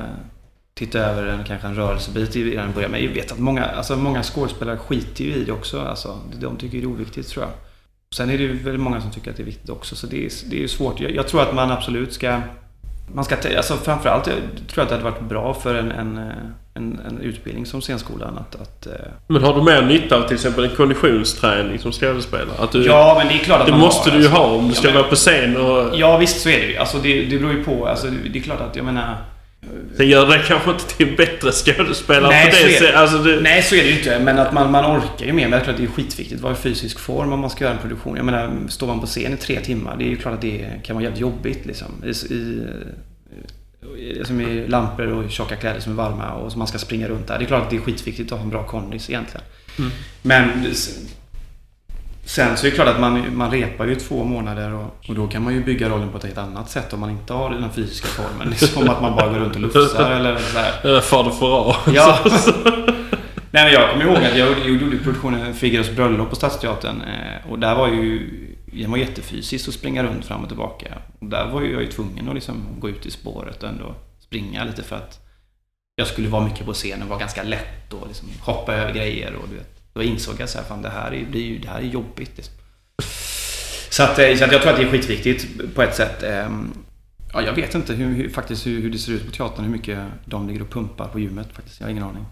[0.75, 2.91] titta över en, kanske en rörelsebit i den början.
[2.91, 5.81] Men jag vet att många, alltså många skådespelare skiter ju i det också.
[5.81, 7.51] Alltså, de tycker det är oviktigt tror jag.
[8.15, 9.95] Sen är det ju väldigt många som tycker att det är viktigt också.
[9.95, 10.99] Så det är, det är svårt.
[10.99, 12.39] Jag, jag tror att man absolut ska...
[13.13, 14.35] Man ska alltså framförallt jag
[14.67, 16.23] tror att det hade varit bra för en, en, eh,
[16.73, 18.55] en, en utbildning som scenskolan att...
[18.61, 18.93] att eh,
[19.27, 22.57] Men har du mer nytta av till exempel en konditionsträning som skådespelare?
[22.59, 24.41] Att du, ja, men det är klart att det man måste har, du ju alltså.
[24.43, 25.89] ha om du Ja, ska men- vara på scen och...
[25.99, 26.77] Ja, visst så är det ju.
[26.77, 27.87] Alltså det, det beror ju på.
[27.87, 29.15] Alltså, det, det är klart att jag menar...
[29.97, 32.73] Sen gör det kanske inte till en bättre skådespelare Nej, på det det.
[32.79, 32.95] sättet.
[32.95, 34.19] Alltså, det, Nej, så är det ju inte.
[34.19, 35.43] Men att man, man orkar ju mer.
[35.43, 37.63] Men jag tror att det är skitviktigt att vara i fysisk form om man ska
[37.63, 38.15] göra en produktion.
[38.15, 40.65] Jag menar, står man på scen i tre timmar, det är ju klart att det
[40.83, 41.87] kan vara jävligt jobbigt liksom.
[42.05, 42.67] I, i,
[44.25, 47.27] som i lampor och tjocka kläder som är varma och som man ska springa runt
[47.27, 47.37] där.
[47.39, 49.41] Det är klart att det är skitviktigt att ha en bra kondis egentligen.
[50.21, 50.99] Men s-
[52.25, 55.27] sen så är det klart att man, man repar ju två månader och, och då
[55.27, 57.71] kan man ju bygga rollen på ett helt annat sätt om man inte har den
[57.71, 58.49] fysiska formen.
[58.49, 60.95] Liksom att man bara går runt och lufsar eller så här.
[60.95, 61.77] äh, Fader Fouras.
[61.93, 62.19] Ja.
[63.51, 67.01] Nej men jag kommer ihåg att jag gjorde- produktionen Figaros bröllop på Stadsteatern.
[67.01, 68.29] eh, Och där var ju...
[68.65, 70.87] Det var jättefysiskt att springa runt fram och tillbaka.
[71.19, 73.95] Och där var ju jag ju tvungen att liksom gå ut i spåret och ändå
[74.19, 75.19] springa lite för att
[75.95, 79.47] jag skulle vara mycket på scenen, vara ganska lätt och liksom hoppa över grejer och
[79.49, 79.72] du vet.
[79.93, 82.31] Då insåg jag så här, fan det här är, blir ju, det här är jobbigt.
[82.35, 82.53] Liksom.
[83.89, 86.23] Så, att, eh, så att jag tror att det är skitviktigt på ett sätt.
[86.23, 86.73] ehm,
[87.33, 89.65] Ja, jag vet inte hur, hur, faktiskt hur, hur det ser ut på teatern.
[89.65, 91.79] Hur mycket de ligger och pumpar på gymmet faktiskt.
[91.79, 92.25] Jag har ingen aning.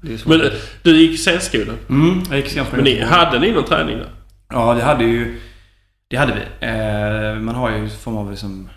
[0.24, 0.50] Men
[0.82, 1.76] du gick scenskolan?
[1.88, 2.84] Mm, jag gick scenskolan.
[2.84, 4.10] Men ni, hade ni någon träning där?
[4.48, 5.40] Ja, det hade ju...
[6.08, 6.66] Det hade vi.
[6.66, 8.68] Eh, man har ju form av liksom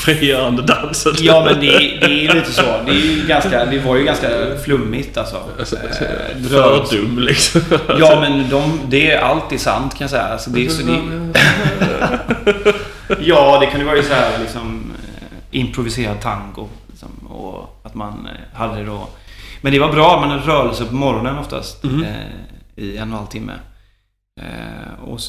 [0.00, 1.12] frigörande dansen.
[1.18, 2.62] Ja, men det, det är ju lite så.
[2.62, 4.28] Det, är ju ganska, det var ju ganska
[4.64, 5.42] flummigt alltså.
[5.58, 7.60] alltså eh, Fördum liksom.
[7.98, 10.22] Ja, men de, det är alltid sant kan jag säga.
[10.22, 11.00] Alltså, det är så det,
[13.20, 16.68] ja, det kan ju vara så här liksom eh, improviserad tango.
[16.88, 19.08] Liksom, och att man eh, hade då.
[19.60, 20.20] Men det var bra.
[20.20, 21.84] Man hade rörelse på morgonen oftast.
[21.84, 22.02] Mm.
[22.02, 23.52] Eh, I en och en halv timme.
[24.40, 25.20] Eh, och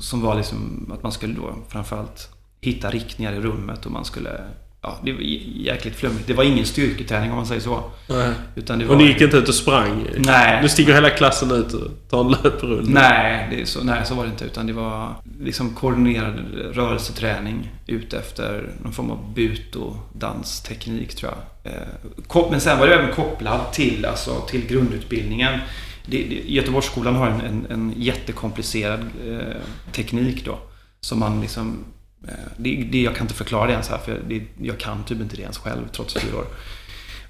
[0.00, 4.40] som var liksom att man skulle då framförallt hitta riktningar i rummet och man skulle...
[4.82, 6.26] Ja, det var jäkligt flummigt.
[6.26, 7.90] Det var ingen styrketräning om man säger så.
[8.08, 8.32] Nej.
[8.54, 10.06] Utan det var, och ni gick inte ut och sprang?
[10.16, 10.62] Nej.
[10.62, 13.00] Nu stiger hela klassen ut och tar en löprunda?
[13.00, 14.44] Nej, det så, nej, så var det inte.
[14.44, 16.34] Utan det var liksom koordinerad
[16.72, 21.72] rörelseträning ute efter någon form av but och dansteknik tror jag.
[21.72, 25.60] Eh, men sen var det även kopplad till, alltså, till grundutbildningen.
[26.06, 30.58] Det, det, Göteborgsskolan har en, en, en jättekomplicerad eh, teknik då.
[31.00, 31.84] Som man liksom
[32.28, 35.20] Eh, det, det, jag kan inte förklara det ens här, för det, jag kan typ
[35.20, 36.46] inte det ens själv trots fyra år.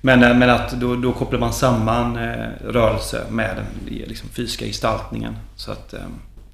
[0.01, 3.66] Men, eh, men att då, då kopplar man samman eh, rörelse med den
[4.09, 5.37] liksom, fysiska gestaltningen.
[5.57, 5.94] Så att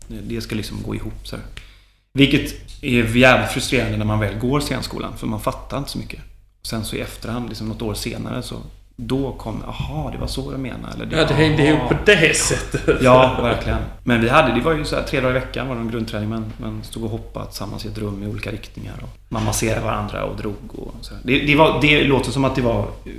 [0.06, 1.26] det ska liksom gå ihop.
[1.26, 1.36] Så
[2.12, 6.20] Vilket är jävligt frustrerande när man väl går scenskolan, för man fattar inte så mycket.
[6.62, 8.56] Sen så i efterhand, liksom något år senare, så
[9.06, 10.94] då kom, aha, det var så du menade.
[10.94, 13.02] Eller det, ja, det hängde ihop på det sättet.
[13.02, 13.78] Ja, verkligen.
[14.04, 15.90] Men vi hade, det var ju så här, tre dagar i veckan var det en
[15.90, 16.28] grundträning.
[16.28, 18.94] Man, man stod och hoppade tillsammans i ett rum i olika riktningar.
[19.02, 20.78] Och man masserade varandra och drog.
[20.78, 21.14] Och så.
[21.22, 23.12] Det, det, var, det låter som att det var eh,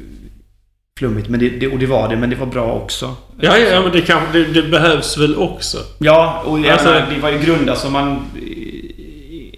[1.00, 2.16] flummigt, men det, det, och det var det.
[2.16, 3.16] Men det var bra också.
[3.40, 5.78] Ja, ja men det, kan, det, det behövs väl också?
[5.98, 8.26] Ja, och alltså, det var ju grundat alltså man...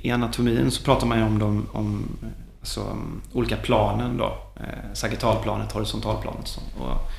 [0.03, 2.07] I anatomin så pratar man ju om, dem, om
[2.65, 2.97] alltså,
[3.33, 4.37] olika planen då.
[4.55, 6.59] Eh, sagittalplanet, horisontalplanet.
[6.79, 7.11] Och,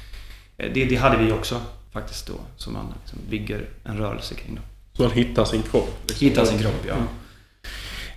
[0.59, 1.61] eh, det, det, hade vi också
[1.93, 2.33] faktiskt då.
[2.57, 4.55] Som man liksom bygger en rörelse kring.
[4.55, 4.63] Då.
[4.93, 5.99] Så man hittar sin kropp?
[6.07, 6.29] Liksom.
[6.29, 6.95] Hittar sin kropp, ja.
[6.95, 7.07] Mm.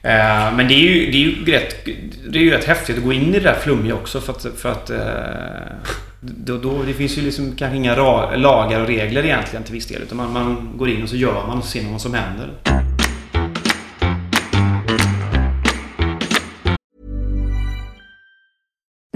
[0.02, 1.86] Eh, men det är, ju, det, är ju rätt,
[2.30, 4.46] det är ju rätt häftigt att gå in i det där flummiga också för att...
[4.58, 9.26] För att eh, då, då, det finns ju liksom kanske inga ra, lagar och regler
[9.26, 10.02] egentligen till viss del.
[10.02, 12.50] Utan man, man går in och så gör man och ser vad som händer.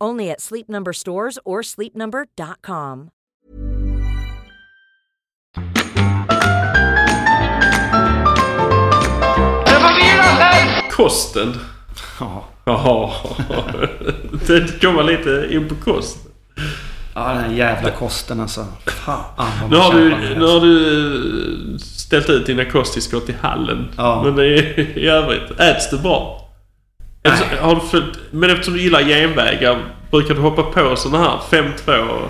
[0.00, 3.10] Only at Sleep Number stores or sleepnumber.com.
[10.90, 11.54] Kosten.
[12.20, 12.44] Ja.
[12.64, 13.10] Jaha.
[14.46, 16.18] Det kommer lite in på kost.
[17.14, 18.66] Ja, den jävla kosten alltså.
[18.86, 23.88] Fan nu har, du, nu har du ställt ut dina kosttillskott i hallen.
[23.96, 24.22] Ja.
[24.24, 24.52] Men i,
[24.96, 26.45] i övrigt, äts det bra?
[27.26, 29.78] Eftersom, har du följt, men eftersom du gillar genvägar,
[30.10, 32.28] brukar du hoppa på sådana här 5-2?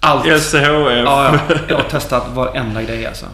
[0.00, 0.26] Allt.
[0.26, 0.54] LCHF?
[0.54, 3.26] Ja, ja, jag har testat varenda grej alltså.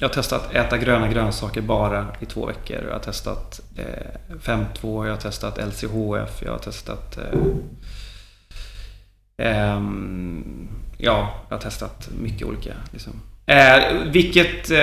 [0.00, 2.84] Jag har testat äta gröna grönsaker bara i två veckor.
[2.86, 7.18] Jag har testat eh, 5-2, jag har testat LCHF, jag har testat...
[7.18, 7.38] Eh,
[9.46, 9.80] eh,
[10.98, 12.72] ja, jag har testat mycket olika.
[12.92, 13.12] Liksom.
[13.46, 14.78] Eh, vilket, eh,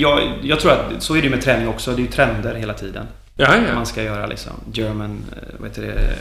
[0.00, 1.90] jag, jag tror att så är det med träning också.
[1.90, 3.06] Det är ju trender hela tiden.
[3.40, 3.74] Ja, ja.
[3.74, 6.14] Man ska göra liksom German, eh, vad heter det,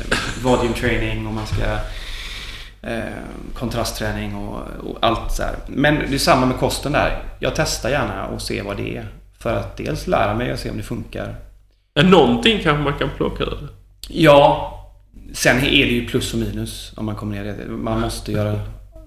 [0.43, 1.63] volume training och man ska
[2.89, 3.03] eh,
[3.53, 5.55] kontrastträning och, och allt så här.
[5.67, 7.23] Men det är samma med kosten där.
[7.39, 9.07] Jag testar gärna och ser vad det är.
[9.39, 11.35] För att dels lära mig och se om det funkar.
[12.03, 13.67] Någonting kanske man kan plocka ur.
[14.07, 14.73] Ja,
[15.33, 17.53] sen är det ju plus och minus om man kommer ner.
[17.53, 17.71] i det.
[17.71, 18.59] Man måste göra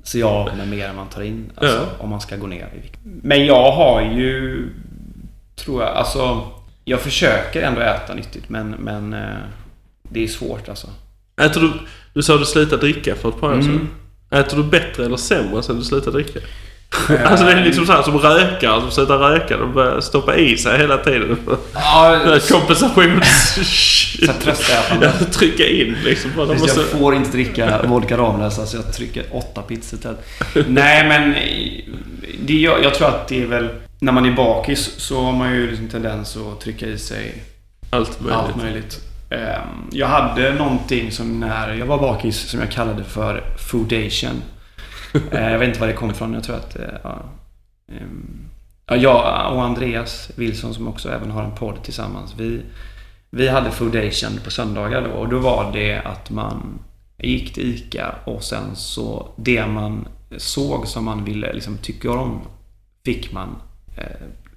[0.02, 1.52] sig av med mer än man tar in.
[1.54, 2.04] Alltså, Ja.
[2.04, 2.98] Om man ska gå ner i vikt.
[3.02, 4.66] Men jag har ju,
[5.56, 6.46] tror jag, alltså.
[6.84, 9.36] Jag försöker ändå äta nyttigt men, men eh,
[10.02, 10.86] det är svårt alltså.
[11.40, 11.72] Äter du...
[12.14, 13.64] Du sa att du slutade dricka för ett par år Mm.
[13.66, 13.88] sedan.
[14.40, 16.40] Äter du bättre eller sämre sen du slutade dricka?
[17.24, 19.56] alltså det är liksom så här som rökare som slutar röka.
[19.56, 21.36] De börjar stoppa i sig hela tiden.
[21.74, 23.54] Ja, Kompensations...
[24.26, 25.12] så tröstätande.
[25.20, 26.30] Ja, trycka in liksom.
[26.36, 26.80] Bara, Visst, måste...
[26.80, 30.64] Jag får inte dricka vodka Ramlös, alltså jag trycker åtta pizzor till.
[30.68, 31.34] Nej men,
[32.46, 33.68] det, jag, jag tror att det är väl...
[34.00, 37.42] När man är bakis så har man ju liksom tendens att trycka i sig
[37.90, 38.36] Allt möjligt.
[38.38, 39.00] allt möjligt.
[39.30, 44.42] Ehm, Jag hade någonting som när jag var bakis som jag kallade för foodation.
[45.32, 46.34] Eh, Jag vet inte var det kom ifrån.
[46.34, 46.76] Jag tror att...
[46.76, 47.22] eh, Ja,
[47.92, 48.40] Ehm,
[48.86, 52.34] ja, jag och Andreas Wilson som också även har en podd tillsammans.
[52.38, 52.62] Vi,
[53.30, 56.78] vi hade foodation på söndagar då och då var det att man
[57.18, 62.40] gick till ICA och sen så det man såg som man ville liksom tycka om
[63.04, 63.48] fick man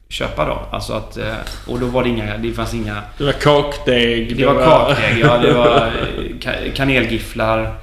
[0.10, 0.68] köpa då.
[0.72, 1.34] Alltså att, eh,
[1.68, 4.38] och då var det inga, det fanns inga Det var kakdeg.
[4.38, 5.38] det var kakdeg, ja.
[5.38, 5.76] Det var
[6.18, 7.76] eh, ka- kanelgifflar,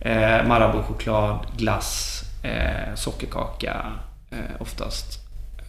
[0.00, 3.74] eh, Marabou-choklad, glass, eh, sockerkaka
[4.30, 5.20] eh, oftast.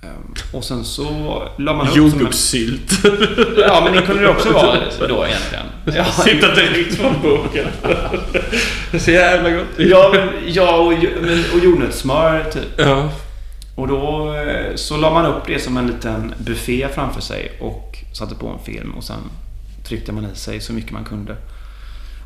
[0.04, 2.10] Ehm, och sen så la man upp som en...
[2.10, 2.92] Jordgubbssylt.
[3.58, 4.76] Ja, men det kunde det också vara
[5.08, 5.66] då egentligen.
[5.96, 7.66] Ja, Sitta direkt från boken.
[9.00, 9.66] Så jävla gott.
[9.78, 12.64] ja, men, ja och, men- och jordnötssmör typ.
[12.78, 13.10] Ja.
[13.78, 17.98] Och då eh, så la man upp det som en liten buffé framför sig och
[18.14, 19.20] satte på en film och sen
[19.88, 21.36] tryckte man i sig så mycket man kunde.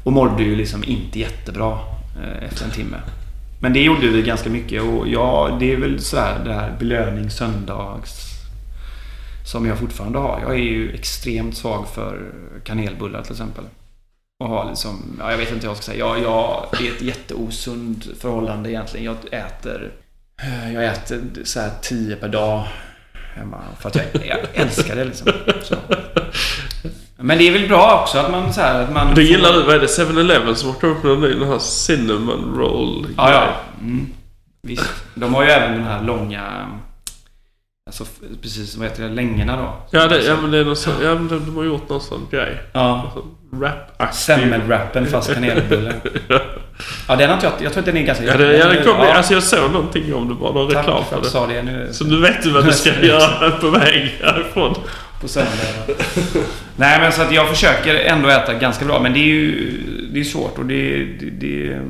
[0.03, 1.79] Och mådde ju liksom inte jättebra
[2.23, 2.97] eh, efter en timme.
[3.61, 7.29] Men det gjorde vi ganska mycket och ja, det är väl sådär det här belöning
[7.29, 8.31] söndags
[9.45, 10.39] som jag fortfarande har.
[10.41, 12.31] Jag är ju extremt svag för
[12.63, 13.63] kanelbullar till exempel.
[14.39, 16.05] Och har liksom, ja, jag vet inte vad jag ska säga.
[16.05, 19.05] Jag, jag, det är ett jätteosund förhållande egentligen.
[19.05, 19.91] Jag äter
[20.73, 22.67] jag äter så här tio per dag
[23.35, 23.57] hemma.
[23.79, 25.31] För att jag, jag älskar det liksom.
[25.63, 25.75] Så.
[27.17, 29.15] Men det är väl bra också att man så här, att man...
[29.15, 32.55] Du gillar du, vad är det, 7-Eleven som har upp en ny, den här cinnamon
[32.57, 33.47] roll Ja, ja.
[33.81, 34.07] Mm.
[34.61, 34.93] Visst.
[35.15, 36.67] De har ju även den här långa...
[37.85, 38.05] Alltså
[38.41, 39.09] precis, vad heter det?
[39.09, 39.97] Längorna då.
[39.99, 42.01] Ja, det, ja men det är någon sån, ja men de, de har gjort någon
[42.01, 42.61] sån grej.
[42.73, 43.13] Ja.
[43.53, 44.15] Rap-aktig.
[44.15, 45.93] Semmelwrappen fast kanelbulle.
[47.07, 47.53] Ja, den har inte jag...
[47.61, 48.25] Jag tror att den är ganska...
[48.25, 49.13] Ja, det, ja, det kom, Ja.
[49.13, 51.29] alltså jag såg någonting om det var någon reklam för för det.
[51.29, 51.89] sa det nu.
[51.91, 54.75] Så nu vet du vad du ska göra på väg härifrån.
[55.21, 55.51] På söndag.
[56.75, 58.99] Nej men så att jag försöker ändå äta ganska bra.
[58.99, 59.81] Men det är ju
[60.13, 61.81] det är svårt och det, det, det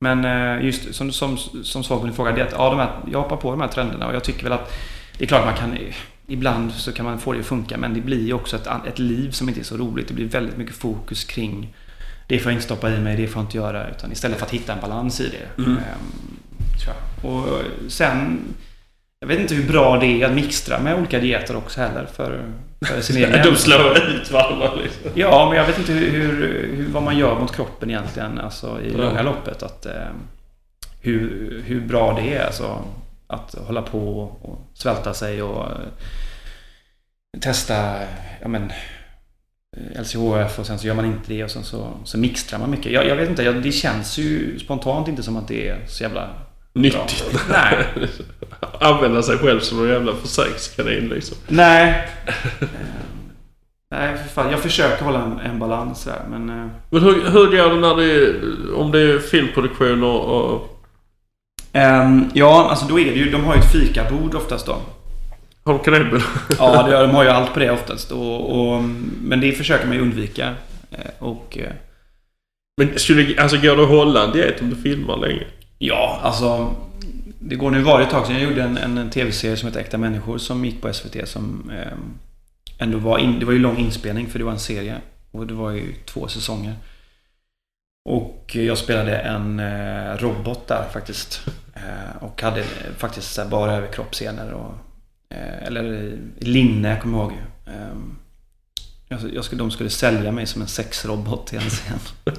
[0.00, 2.32] Men eh, just som, som, som svar på din fråga.
[2.32, 4.42] Det är att, ja, de här, jag hoppar på de här trenderna och jag tycker
[4.42, 4.76] väl att
[5.18, 5.78] det är klart man kan
[6.26, 8.98] Ibland så kan man få det att funka men det blir ju också ett, ett
[8.98, 10.08] liv som inte är så roligt.
[10.08, 11.74] Det blir väldigt mycket fokus kring
[12.30, 13.90] det får jag inte stoppa i mig, det får jag inte göra.
[13.90, 15.62] Utan istället för att hitta en balans i det.
[15.62, 15.76] Mm.
[15.76, 16.30] Ehm.
[17.22, 18.40] Och sen
[19.20, 22.44] jag vet inte hur bra det är att mixtra med olika dieter också heller för,
[22.86, 25.10] för sin egen De slår ut varandra liksom.
[25.14, 26.10] Ja, men jag vet inte hur,
[26.76, 28.98] hur, vad man gör mot kroppen egentligen alltså i Ja.
[28.98, 29.62] långa loppet.
[29.62, 29.92] Att, eh,
[31.00, 32.84] hur, hur bra det är alltså,
[33.26, 35.78] att hålla på och svälta sig och eh,
[37.40, 38.00] testa
[38.40, 38.72] ja, men,
[39.76, 42.92] LCHF och sen så gör man inte det och sen så, så mixtrar man mycket.
[42.92, 46.02] Jag, jag vet inte, jag, det känns ju spontant inte som att det är så
[46.02, 46.28] jävla
[46.72, 47.30] Nyttigt.
[47.32, 47.40] bra.
[47.50, 47.86] Nej.
[48.80, 51.36] Använda sig själv som en jävla försökskanin liksom.
[51.48, 52.08] Nej.
[52.60, 52.64] Eh,
[53.92, 54.50] Nej, för fan.
[54.50, 56.48] Jag försöker hålla en, en balans här, men...
[56.60, 58.34] eh, Men hur, hur gör du när det är,
[58.74, 60.20] om det är filmproduktion och...
[60.54, 60.82] och
[61.72, 63.30] ehm, ja, alltså då är det ju...
[63.30, 64.76] De har ju ett fikabord oftast då.
[65.64, 66.26] De kanelbullar?
[66.58, 68.12] Ja, det, de har ju allt på det oftast.
[68.12, 68.82] Och, och,
[69.22, 70.54] men det försöker man ju undvika.
[70.90, 71.58] Eh, Och...
[71.58, 71.72] eh,
[72.80, 75.46] Men skulle, alltså går det att hålla en diet om du filmar länge?
[75.78, 76.74] Ja, alltså...
[77.42, 79.66] Det går nu var det ett tag sedan jag gjorde en, en, en tv-serie som
[79.68, 81.92] heter Äkta människor som gick på SVT som eh,
[82.78, 83.18] ändå var...
[83.18, 84.96] In, det var ju lång inspelning för det var en serie.
[85.30, 86.74] Och det var ju två säsonger.
[88.08, 91.46] Och jag spelade en eh, robot där faktiskt.
[91.74, 92.64] Eh, och hade
[92.96, 94.74] faktiskt bara överkroppsscener och...
[95.34, 95.84] Eh, eller
[96.38, 97.32] i linne, jag kommer ihåg.
[97.66, 97.72] Eh,
[99.08, 101.98] jag, jag skulle, de skulle sälja mig som en sexrobot till en scen.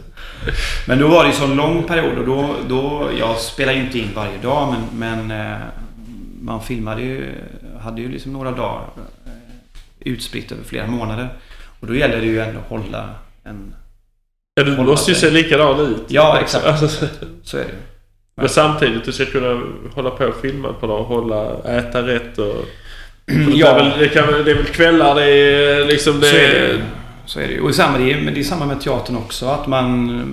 [0.87, 3.99] Men då var det ju så lång period och då, då jag spelade ju inte
[3.99, 5.61] in varje dag men, men eh,
[6.41, 7.33] man filmade ju,
[7.79, 8.89] hade ju liksom några dagar
[9.25, 9.31] eh,
[9.99, 11.29] utspritt över flera månader.
[11.79, 13.75] Och då gäller det ju ändå att hålla en,
[14.53, 16.05] Ja, du måste ju se likadan ut.
[16.07, 16.65] Ja, exakt.
[16.65, 17.07] Alltså,
[17.43, 17.75] Så är det
[18.35, 19.61] men samtidigt, du ska kunna
[19.95, 21.03] hålla på och filma ett par dagar.
[21.03, 22.65] Hålla, äta rätt och...
[23.25, 23.67] Det, Ja.
[23.67, 26.19] är väl, det, kan, det är väl kvällar, det är liksom...
[26.19, 26.81] Det, Så är det ju.
[27.25, 27.61] Så är det ju.
[27.61, 29.45] Och samma, det, är, det är samma med teatern också.
[29.45, 30.23] Att man,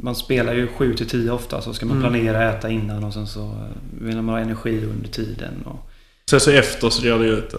[0.00, 1.60] man spelar ju 7 till 10 ofta.
[1.62, 2.10] Så ska man Mm.
[2.10, 3.54] planera, äta innan och sen så
[4.00, 5.54] vill man ha energi under tiden.
[5.66, 5.90] Och,
[6.30, 7.58] Sen så efter så gör ni ut det.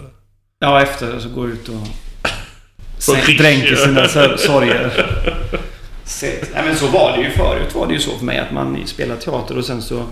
[0.59, 1.75] ja, efter så går ut och
[3.37, 5.05] dränker sina sor- sorger.
[6.53, 7.75] Nej, men så var det ju förut.
[7.75, 10.03] Var det ju så för mig att man spelade teater och sen så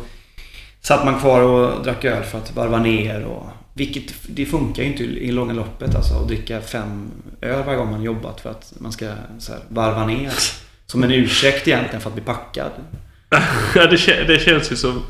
[0.82, 3.24] satt man kvar och drack öl för att varva ner.
[3.26, 3.46] Och,
[3.78, 7.12] vilket det funkar ju inte i långa loppet alltså att dricka fem
[7.42, 10.34] öl varje gång man jobbat för att man ska så här, varva ner.
[10.86, 12.72] Som en ursäkt egentligen för att bli packad.
[13.76, 15.02] Ja, det, det känns ju som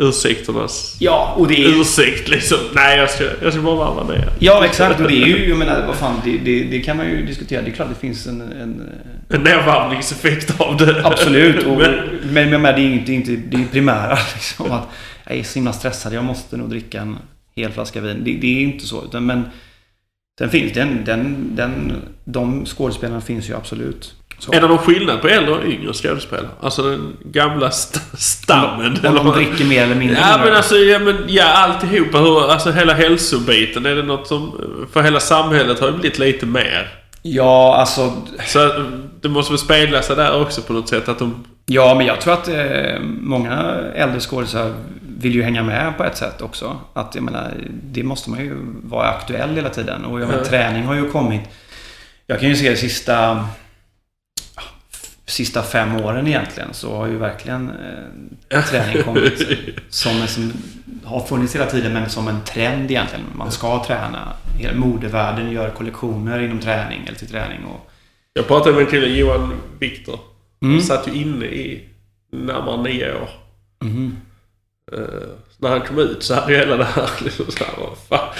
[0.00, 2.58] ursäkternas Ja, och det är ursäkt liksom.
[2.74, 4.32] Nej, jag ska, jag ska bara varva ner.
[4.38, 5.00] Ja, exakt.
[5.00, 7.62] Och det är ju, jag menar, vad fan, det, det, det kan man ju diskutera.
[7.62, 8.40] Det är klart det finns en...
[8.40, 8.90] en
[9.28, 11.00] En nedvarvningseffekt av det.
[11.04, 11.66] absolut.
[11.66, 14.70] Och, Men, men, men, det är ju inte, inte det är primära liksom.
[14.70, 14.88] Att
[15.26, 16.12] jag är så himla stressad.
[16.12, 17.16] Jag måste nog dricka en
[17.56, 18.24] hel flaska vin.
[18.24, 19.04] Det, det är inte så.
[19.04, 19.44] Utan, men
[20.38, 21.92] sen finns den, den, den,
[22.24, 24.14] de skådespelarna finns ju absolut.
[24.38, 24.52] Så.
[24.52, 26.48] är det någon skillnad på äldre och yngre skådespelare?
[26.60, 28.98] Alltså den gamla st- stammen?
[29.06, 30.16] Om de dricker mer eller mindre.
[30.20, 32.18] Ja men alltså, ja, men, ja alltihopa.
[32.18, 33.86] Hur, alltså hela hälsobiten.
[33.86, 34.52] Är det något som...
[34.92, 37.01] För hela samhället har ju blivit lite mer.
[37.22, 38.12] Ja, alltså...
[38.46, 38.84] Så
[39.20, 41.08] det måste väl spegla sig där också på något sätt.
[41.08, 41.44] Att de...
[41.66, 43.52] Ja, men jag tror att eh, många
[43.94, 44.74] äldre skådisar
[45.18, 46.76] vill ju hänga med på ett sätt också.
[46.92, 47.52] Att jag menar,
[47.82, 50.04] det måste man ju vara aktuell hela tiden.
[50.04, 50.48] Och jag menar, Ja.
[50.48, 51.40] träning har ju kommit...
[52.26, 53.48] Jag kan ju se de sista...
[55.32, 57.70] Sista fem åren egentligen så har ju verkligen
[58.50, 59.48] eh, träning kommit
[59.88, 60.52] som, en, som
[61.04, 63.24] har funnits hela tiden men som en trend egentligen.
[63.34, 64.32] Man ska träna.
[64.58, 67.64] Hela modevärlden gör kollektioner inom träning eller till träning.
[67.64, 67.90] Och,
[68.32, 70.20] Jag pratade med en kille, Johan Viktor.
[70.62, 70.74] Mm.
[70.74, 71.88] Han satt ju inne i
[72.32, 73.30] närmare nio år.
[73.84, 74.16] Mhm.
[74.92, 74.98] Eh,
[75.58, 78.34] när han kom ut så hade ju hela det här liksom så här, vad fan.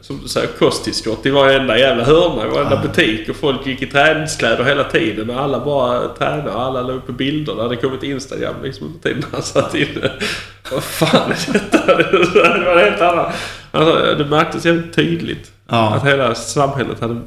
[0.00, 3.28] Som du säger, kosttillskott i varenda jävla hörna, i varenda butik.
[3.28, 5.30] Och folk gick i träningskläder hela tiden.
[5.30, 6.50] Och alla bara tränade.
[6.50, 7.54] och Alla la upp bilder.
[7.56, 10.10] Det hade kommit Instagram liksom under tiden han satt inne.
[10.72, 11.96] Vad fan är detta?
[12.58, 13.34] Det var helt annat.
[13.70, 15.52] Alltså, det märktes jävligt tydligt.
[15.68, 15.94] Ja.
[15.94, 17.20] Att hela samhället hade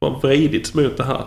[0.00, 1.22] bara vridits mot det här.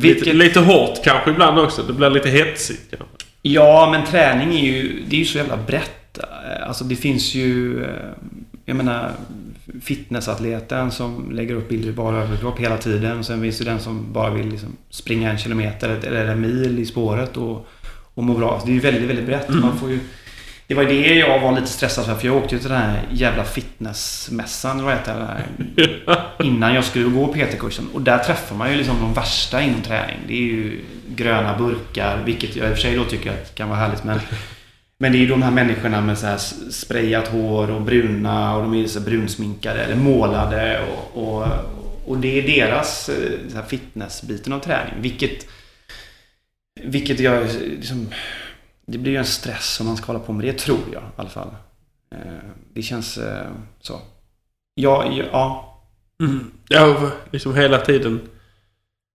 [0.00, 1.82] Vilket- Lite, lite hårt kanske ibland också.
[1.82, 3.06] Det blir lite hetsigt kanske.
[3.42, 6.18] Ja, men träning är ju, det är ju så jävla brett.
[6.18, 7.90] Eh, Alltså det finns ju, eh,
[8.68, 9.12] jag menar,
[9.82, 13.18] fitnessatleten som lägger upp bilder i bara överkropp hela tiden.
[13.18, 16.78] Och sen finns det den som bara vill liksom springa en kilometer eller en mil
[16.78, 17.66] i spåret och,
[18.14, 18.62] och må bra.
[18.64, 19.48] Det är ju väldigt, väldigt brett.
[19.48, 20.00] Man får ju,
[20.66, 23.02] det var det jag var lite stressad för, för jag åkte ju till den här
[23.12, 25.40] jävla fitnessmässan, vad heter det
[25.76, 27.88] där, innan jag skulle gå PT-kursen.
[27.94, 30.18] Och där träffar man ju liksom de värsta inom träning.
[30.26, 33.68] Det är ju gröna burkar, vilket jag i och för sig då tycker att kan
[33.68, 34.04] vara härligt.
[34.04, 34.20] Men,
[34.98, 36.38] men det är ju de här människorna med så här
[36.70, 40.80] sprayat hår och bruna och de är så brunsminkade eller målade.
[40.82, 41.46] Och, och,
[42.06, 44.94] och det är deras eh, fitnessbiten av träning.
[45.00, 45.46] Vilket,
[46.82, 48.08] vilket jag liksom,
[48.86, 51.06] det blir ju en stress om man ska hålla på med det, tror jag i
[51.16, 51.50] alla fall.
[52.14, 53.46] Eh, Det känns eh,
[53.80, 54.00] så.
[54.74, 55.64] Ja, ja.
[56.22, 56.50] Mm.
[56.68, 58.20] Ja, liksom hela tiden.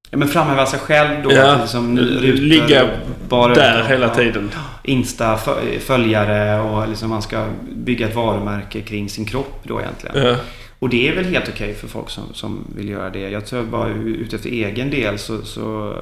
[0.09, 1.31] Ja, men framhäva sig själv då.
[1.31, 2.89] Ja, liksom, rutor, ligga
[3.29, 4.72] bara där hela ja.
[4.83, 10.27] Insta-följare och liksom man ska bygga ett varumärke kring sin kropp då egentligen.
[10.27, 10.37] Ja.
[10.79, 13.29] Och det är väl helt okej för folk som, som vill göra det.
[13.29, 15.41] Jag tror bara utefter egen del så...
[15.41, 15.97] så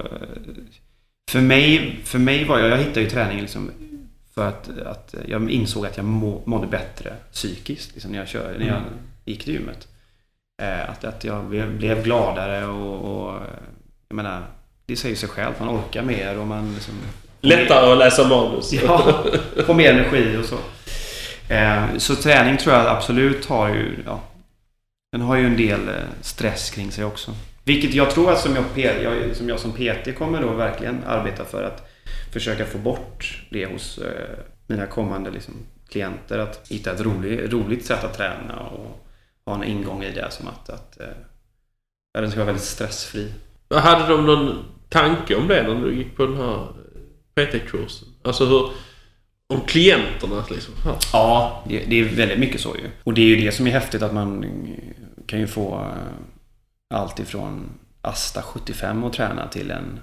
[1.32, 2.70] för, mig, för mig var jag...
[2.70, 3.72] Jag hittade ju träningen liksom
[4.36, 8.56] för att, att jag insåg att jag må, mådde bättre psykiskt liksom när, jag kör,
[8.60, 8.82] när jag
[9.26, 9.88] gick till gymmet.
[10.62, 13.42] Eh, att, att jag blev- gladare och, och...
[14.08, 14.44] Jag menar,
[14.86, 15.54] det säger sig själv.
[15.60, 16.94] Man orkar mer och man liksom...
[17.42, 18.74] Lättare att läsa manus.
[18.84, 19.26] Ja,
[19.66, 20.58] få mer energi och så.
[21.54, 24.22] Eh, så träning tror jag absolut har ju, ja,
[25.12, 27.32] den har ju en del eh, stress kring sig också.
[27.64, 31.64] Vilket jag tror att som jag, som jag som PT kommer då verkligen arbeta för
[31.64, 31.90] att
[32.34, 34.38] försöka få bort det hos eh,
[34.68, 35.54] mina kommande liksom,
[35.90, 36.40] klienter.
[36.40, 39.08] Att hitta ett roligt, roligt sätt att träna och
[39.46, 41.08] ha en ingång i det som att, att eh,
[42.14, 43.34] den ska vara väldigt stressfri.
[43.70, 46.68] Hade de någon tanke om det när du gick på den här
[47.36, 48.08] PT-kursen?
[48.24, 48.70] Alltså hur...
[49.48, 50.74] Om klienterna liksom.
[50.86, 51.00] Ja.
[51.14, 52.90] Ja, det, det är väldigt mycket så ju.
[53.04, 54.46] Och det är ju det som är häftigt att man
[55.28, 57.70] kan ju få eh, allt ifrån
[58.02, 60.00] Asta 75 att träna till en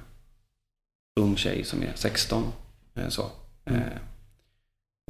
[1.20, 2.44] ung tjej som är 16.
[2.96, 3.22] eh, Så.
[3.70, 3.76] Eh,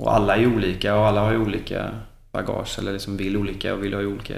[0.01, 1.91] Och alla är olika och alla har ju olika
[2.33, 4.35] bagage eller liksom vill olika och vill, ha olika,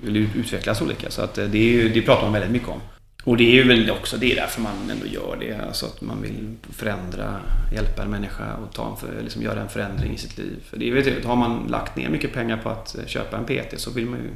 [0.00, 1.10] vill ut- utvecklas olika.
[1.10, 2.80] Så att det, är ju, det pratar man väldigt mycket om.
[3.24, 5.66] Och det är ju väl också det är därför man ändå gör det.
[5.66, 7.40] Alltså att man vill förändra,
[7.74, 10.56] hjälpa en människa och ta en för, liksom göra en förändring i sitt liv.
[10.70, 13.44] För det är vet har man lagt ner mycket pengar på att eh, köpa en
[13.44, 14.30] PT så vill man ju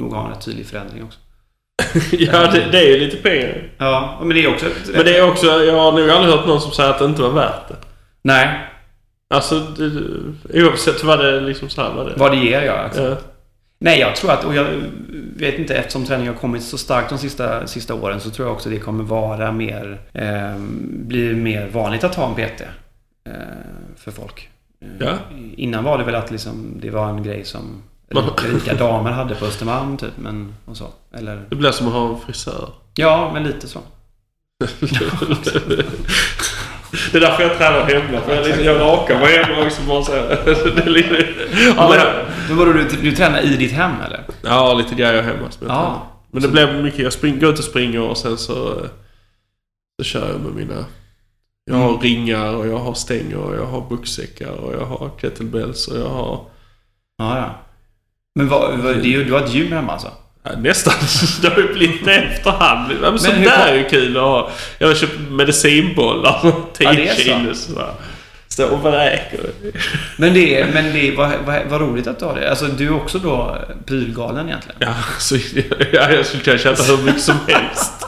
[0.00, 1.18] nog ha en tydlig förändring också.
[2.12, 3.70] ja, det, det är ju lite pengar.
[3.78, 4.66] Ja, men det är också...
[4.94, 7.22] Men det är också, jag har nog aldrig hört någon som säger att det inte
[7.22, 7.76] var värt det.
[8.22, 8.70] Nej.
[9.30, 9.90] Alltså, det,
[10.62, 12.14] oavsett vad det liksom så här, vad det...
[12.16, 12.72] Vad det ger, ja.
[12.72, 13.02] Alltså.
[13.02, 13.16] Ja.
[13.84, 14.66] Nej, jag tror att, och jag
[15.36, 18.54] vet inte, eftersom träningen har kommit så starkt de sista, sista åren så tror jag
[18.54, 20.56] också det kommer vara mer, eh,
[20.88, 23.32] bli mer vanligt att ha en PT eh,
[23.96, 24.48] för folk.
[24.80, 25.12] Eh, Ja.
[25.56, 27.82] Innan var det väl att liksom, det var en grej som
[28.52, 30.86] rika damer hade på Östermalm typ, men och så.
[31.12, 32.68] Eller, Det blir som att ha en frisör.
[32.94, 33.78] ja, men lite så.
[37.12, 38.20] Det är därför jag tränar hemma.
[38.20, 39.82] För jag, liksom, jag rakar mig hemma också.
[39.82, 40.12] Bara så.
[40.76, 41.26] Det lite,
[41.76, 44.24] Ja, men, men vadå, du, du tränar i ditt hem eller?
[44.42, 46.06] ja, lite grejer hemma som jag Ja.
[46.30, 46.98] Men det blir mycket.
[47.00, 48.86] Jag spring, går ut och springer och sen så,
[49.98, 50.84] så kör jag med mina...
[51.70, 52.00] Jag har Mm.
[52.00, 56.08] ringar och jag har stänger och jag har bucksäckar och jag har kettlebells och jag
[56.08, 56.40] har...
[57.18, 57.54] Ja, ja.
[58.34, 60.08] Men vad, vad, det du har ett gym hemma alltså?
[60.44, 60.94] Ja, nästan.
[61.42, 62.92] Det har ju blivit det efterhand.
[63.02, 64.50] Ja, men sånt hur där är ju kul att ha.
[64.78, 66.52] Jag har köpt medicinbollar.
[66.72, 67.54] 10 Ja, kilo.
[67.54, 67.94] Så där.
[68.48, 69.40] Står och vräker.
[70.16, 72.50] Men det är, men det är, vad, vad, vad roligt att du har det.
[72.50, 74.76] Alltså du är också då prylgalen egentligen.
[74.80, 75.36] Ja, så,
[75.92, 78.06] ja, jag skulle kunna köpa hur mycket som helst.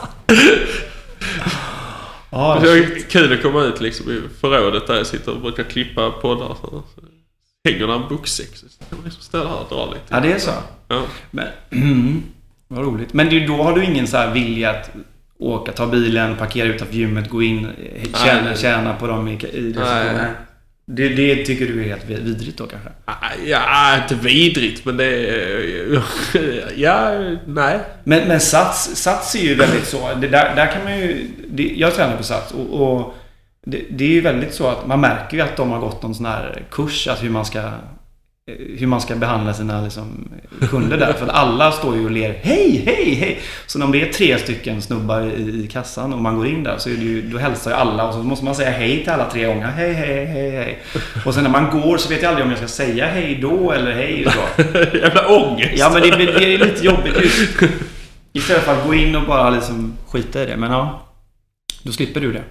[2.29, 5.63] Ja, Det är kul att komma ut liksom i förrådet där jag sitter och brukar
[5.63, 6.55] klippa poddar.
[7.67, 8.55] Hänger där en bucksäck.
[8.55, 10.05] Så kan man liksom stå där och dra lite.
[10.09, 10.51] ja det är så.
[10.87, 11.03] Ja.
[11.31, 12.23] Men, mm,
[12.67, 13.13] vad roligt.
[13.13, 14.91] Men då har du ingen så här vilja att
[15.39, 18.57] åka, ta bilen, parkera utanför gymmet, gå in, eh, tjäna, Nej.
[18.57, 20.33] tjäna på dem i, i det.
[20.89, 22.89] Det, det tycker du är helt vidrigt då kanske?
[23.45, 26.03] Ja, inte vidrigt men det är...
[26.75, 27.11] Ja,
[27.45, 27.79] nej.
[28.03, 30.13] Men, men Sats, Sats är ju väldigt så.
[30.21, 31.27] Det där, där kan man ju...
[31.47, 33.15] Det, jag tränar på Sats och, och
[33.69, 36.15] det, det är ju väldigt så att man märker ju att de har gått någon
[36.15, 37.61] sån här kurs, alltså hur man ska
[38.77, 40.29] hur man ska behandla sina liksom,
[40.69, 41.13] kunder där.
[41.17, 43.39] För att alla står ju och ler Hej, hej, hej!
[43.65, 46.77] Så om det är tre stycken snubbar i, i kassan och man går in där
[46.77, 49.09] så är det ju, då hälsar ju alla och så måste man säga hej till
[49.09, 49.67] alla tre gånger.
[49.67, 50.79] Hej, hej, hej, hej.
[51.25, 53.71] Och sen när man går så vet jag aldrig om jag ska säga hej då
[53.71, 54.63] eller hej då.
[54.97, 55.73] Jävla ångest.
[55.75, 57.61] Ja men det, blir- det är lite jobbigt just.
[58.33, 60.57] Istället för att gå in och bara liksom skita i det.
[60.57, 61.01] Men ja.
[61.83, 62.43] Då slipper du det.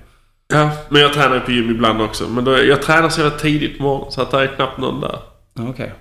[0.48, 2.28] Ja, men jag tränar ju på gym ibland också.
[2.28, 5.00] Men då, jag tränar så jävla tidigt på morgonen så att det är knappt någon
[5.00, 5.18] där.
[5.58, 5.92] Okej.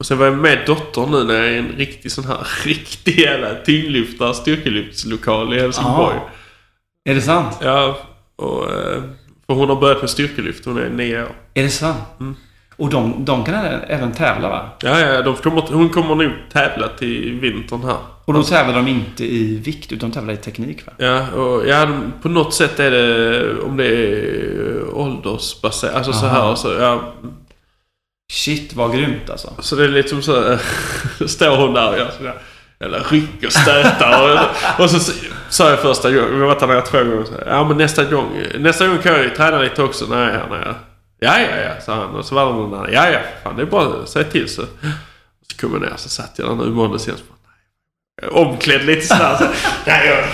[0.00, 2.38] Och sen var jag med dottern nu när jag är i en riktig sån här
[2.64, 6.16] riktig jävla tyngdlyftar styrkelyftslokal i Helsingborg.
[6.16, 6.28] Aha.
[7.08, 7.58] Är det sant?
[7.62, 7.98] Ja,
[8.36, 8.64] och...
[8.64, 9.02] eh,
[9.46, 10.64] För hon har börjat med styrkelyft.
[10.64, 11.32] Hon är nio år.
[11.54, 11.98] Är det sant?
[12.20, 12.34] Mm.
[12.76, 14.68] Och de, de kan även- även tävla va?
[14.82, 17.96] Ja, ja, de kommer, hon kommer nog tävla till vintern här.
[18.28, 20.92] Och då tävlar de inte i vikt utan tävlar i teknik va?
[20.96, 25.94] Ja, och ja, de- på något sätt är det om det är åldersbaserat.
[25.94, 26.48] Alltså så Aha.
[26.48, 26.54] här.
[26.54, 27.12] Så, ja,
[28.32, 29.54] Shit vad grymt alltså.
[29.58, 30.58] så det är lite som så här,
[31.26, 32.34] Står hon där och gör sådär.
[32.80, 34.32] Eller ryck och stötar.
[34.78, 35.12] och, och så
[35.48, 37.24] sa jag första gången, vi har varit där två gånger.
[37.24, 40.28] Så, ja men nästa gång, nästa gång kan jag ju träna lite också när jag
[40.28, 40.48] är här.
[40.60, 40.74] Jag,
[41.18, 42.14] ja ja ja, sa han.
[42.14, 42.92] Och så var det någon annan.
[42.92, 44.62] Ja ja, fan det är bara säga till så.
[45.50, 47.18] Så kom jag ner så satt jag där nu i måndags igen.
[48.32, 49.36] Omklädd lite sådär.
[49.38, 49.44] Så,
[49.86, 50.24] nej, jag,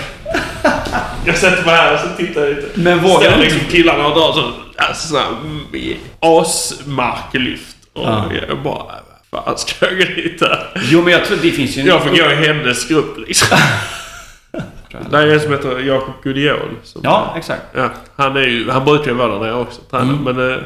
[1.27, 2.81] jag sätter mig här och så tittar jag lite.
[2.81, 3.73] Men vågar Står liksom inte?
[3.73, 5.27] killarna och drar så, alltså sådana
[5.73, 7.77] här asmarklyft.
[7.93, 8.25] Och Ja.
[8.49, 8.95] jag bara,
[9.31, 10.71] vad fan ska jag gå dit här?
[10.91, 11.87] Jo men jag tror det finns ju en...
[11.87, 13.59] Jag får gå i hennes grupp liksom.
[15.11, 16.69] Det är en som heter Jakob Gudiol.
[17.03, 17.63] Ja, exakt.
[17.75, 19.81] ja, han, är ju, han brukar ju vara där nere också.
[19.93, 20.17] Mm.
[20.25, 20.59] Men eh,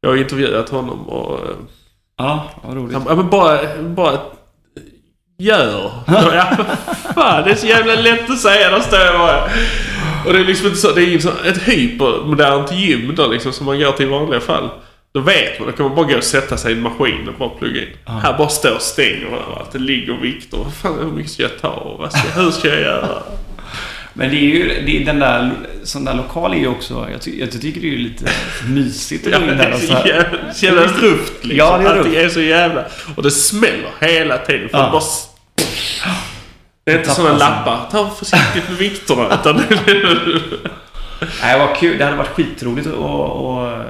[0.00, 1.38] jag har intervjuat honom och...
[1.48, 1.54] eh,
[2.18, 2.94] Ja, vad roligt.
[3.08, 4.18] han, men bara, bara
[5.44, 5.90] gör.
[6.06, 6.56] Ja,
[7.14, 8.70] fan, det är så jävla lätt att säga.
[8.70, 9.44] Där står jag bara.
[10.26, 13.66] Och det är liksom inte så, det är så, ett hypermodernt gym då liksom som
[13.66, 14.68] man går till i vanliga fall.
[15.14, 17.34] Då vet man, då kan man bara gå och sätta sig i en maskin och
[17.38, 17.88] bara plugga in.
[18.04, 19.72] Här bara står stänger och allt.
[19.72, 20.58] Det ligger vikter.
[20.58, 23.08] Vad fan, hur mycket ska jag ta och vad ska, hur ska jag göra?
[24.14, 25.50] Men det är ju, det är den där,
[25.84, 28.24] sån där lokal är ju också, jag, ty, jag tycker det är lite
[28.68, 30.06] mysigt att Ja, gå in där är och så här.
[30.06, 31.56] jävla, så jävla rufft liksom.
[31.56, 32.24] Ja, det är Allting rufft.
[32.24, 32.84] är så jävla...
[33.16, 34.68] Och det smäller hela tiden.
[34.68, 34.84] För Ja.
[34.84, 35.02] det bara...
[36.84, 37.90] Det är inte sådana lappar.
[37.90, 39.34] Ta försiktigt med vikterna.
[39.34, 39.62] Utan
[41.42, 41.98] Nej, vad kul.
[41.98, 43.86] Det hade varit skitroligt att, att,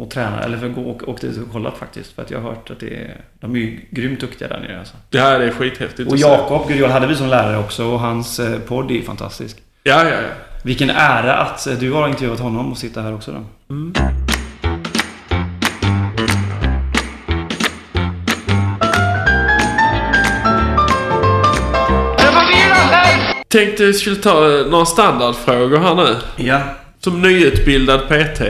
[0.00, 0.42] att träna.
[0.42, 2.12] Eller för att gå och åka dit och kolla faktiskt.
[2.12, 4.78] För att jag har hört att det är, de är ju grymt duktiga där nere
[4.78, 4.94] alltså.
[5.38, 6.16] det är skithäftigt Och.
[6.16, 9.56] Jakob Gurjol hade vi som lärare också och hans eh, podd är ju fantastisk.
[9.82, 10.28] Ja, ja, ja.
[10.62, 13.74] Vilken ära att eh, du har intervjuat honom och sitta här också då.
[23.48, 26.16] Tänkte vi skulle ta några standardfrågor här nu.
[26.44, 26.60] Ja.
[27.00, 28.40] Som nyutbildad PT.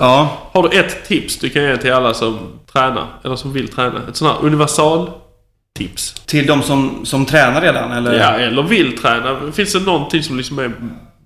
[0.00, 0.38] Ja.
[0.52, 2.38] Har du ett tips du kan ge till alla som
[2.72, 3.06] tränar?
[3.24, 4.00] Eller som vill träna?
[4.08, 5.10] Ett sånt här universal
[5.78, 6.14] tips.
[6.26, 8.18] Till de som, som tränar redan eller?
[8.18, 9.52] Ja, eller vill träna.
[9.52, 10.72] Finns det någonting som liksom är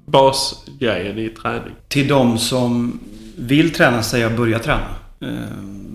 [0.06, 1.74] basgrejen i träning?
[1.88, 3.00] Till de som
[3.36, 4.86] vill träna säger jag börja träna.
[5.20, 5.28] Eh,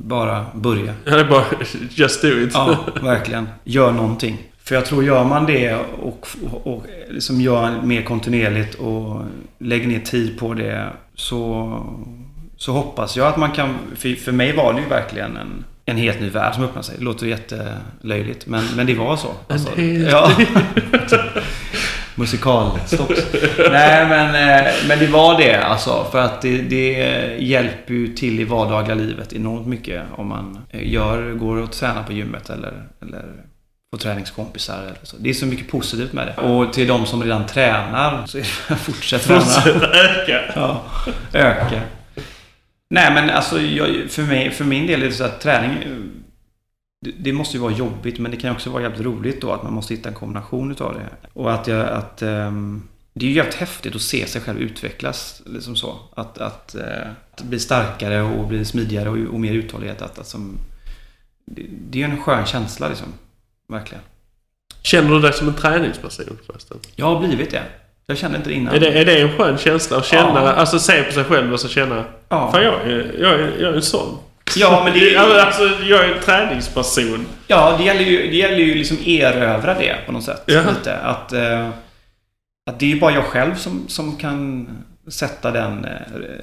[0.04, 0.94] bara börja.
[1.06, 1.44] Ja, det är bara
[1.90, 2.52] just do it.
[2.54, 3.50] Ja, verkligen.
[3.64, 4.38] Gör någonting.
[4.70, 6.28] För jag tror gör man det och,
[6.64, 9.22] och liksom gör mer kontinuerligt och
[9.60, 11.74] lägger ner tid på det så,
[12.58, 13.78] så hoppas jag att man kan...
[13.96, 16.96] För, för mig var det ju verkligen en, en helt ny värld som öppnade sig.
[16.98, 19.28] Det låter jättelöjligt men, men det var så.
[19.48, 20.32] Alltså, ja.
[22.16, 23.12] Musikalstopp.
[23.72, 26.06] Nej men, eh, men det var det alltså.
[26.12, 26.92] För att det, det
[27.40, 32.04] hjälper ju till i vardagliga livet enormt mycket om man eh, gör, går och tränar
[32.04, 33.26] på gymmet eller, eller
[33.92, 34.82] på träningskompisar.
[34.84, 35.18] Eller så.
[35.18, 36.42] Det är så mycket positivt med det.
[36.42, 39.42] Och till de som redan tränar så är det fortsätt träna.
[39.42, 40.42] Fortsätt öka.
[40.56, 40.86] Ja,
[41.34, 41.82] öka.
[42.90, 45.78] Nej men alltså jag, för, mig, för min del är det så att träning
[47.02, 49.64] det, det måste ju vara jobbigt men det kan också vara jävligt roligt då att
[49.64, 51.28] man måste hitta en kombination utav det.
[51.34, 55.42] Och att jag, att um, det är ju jävligt häftigt att se sig själv utvecklas.
[55.46, 56.00] Liksom så.
[56.16, 60.02] Att, att, uh, att bli starkare och bli smidigare och, och mer uthållighet.
[60.02, 60.58] Att, att som,
[61.46, 63.08] det, det är en skön känsla liksom.
[63.70, 64.04] Verkligen.
[64.84, 66.78] Känner du dig som en träningsperson förresten?
[66.96, 67.64] Jag har blivit det.
[68.06, 68.76] Jag kände inte det innan.
[68.76, 70.44] Är det, är det en skön känsla att känna?
[70.44, 70.52] Ja.
[70.54, 72.04] Alltså se på sig själv och så känna...
[72.30, 72.52] Ja.
[72.52, 74.18] Fan jag är, jag är, jag är en sån.
[74.56, 77.26] Ja, men det- Ja, men alltså jag är en träningsperson.
[77.48, 80.44] Ja, det gäller ju, det gäller ju liksom erövra det på något sätt.
[80.46, 80.62] Ja.
[80.70, 80.98] Lite.
[80.98, 81.70] Att, eh,
[82.70, 84.68] att det är ju bara jag själv som, som kan
[85.08, 85.92] sätta den eh,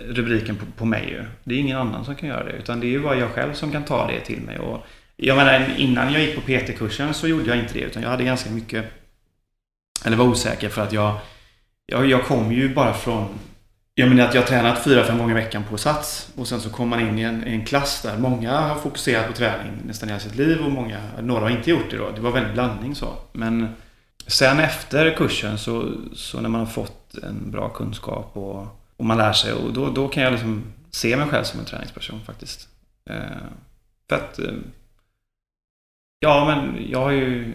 [0.09, 1.25] rubriken på, på mig ju.
[1.45, 2.53] Det är ingen annan som kan göra det.
[2.53, 4.59] Utan det är ju bara jag själv som kan ta det till mig.
[4.59, 4.87] Och
[5.17, 7.81] jag menar, innan jag gick på PT-kursen så gjorde jag inte det.
[7.81, 8.85] Utan jag hade ganska mycket...
[10.05, 11.19] Eller var osäker för att jag...
[11.87, 13.29] Jag, jag kom ju bara från...
[13.95, 16.33] Jag menar att jag har tränat fyra, fem gånger i veckan på Sats.
[16.37, 19.27] Och sen så kom man in i en, i en klass där många har fokuserat
[19.27, 22.11] på träning nästan hela sitt liv och många, några har inte gjort det då.
[22.11, 23.15] Det var väldigt blandning så.
[23.33, 23.69] Men
[24.27, 29.19] sen efter kursen så, så när man har fått en bra kunskap och, och man
[29.19, 32.69] lär sig och då, då kan jag liksom se mig själv som en träningsperson faktiskt.
[33.11, 33.17] Eh,
[34.09, 34.39] för att...
[34.39, 34.55] Eh,
[36.27, 37.55] Ja, men jag har ju...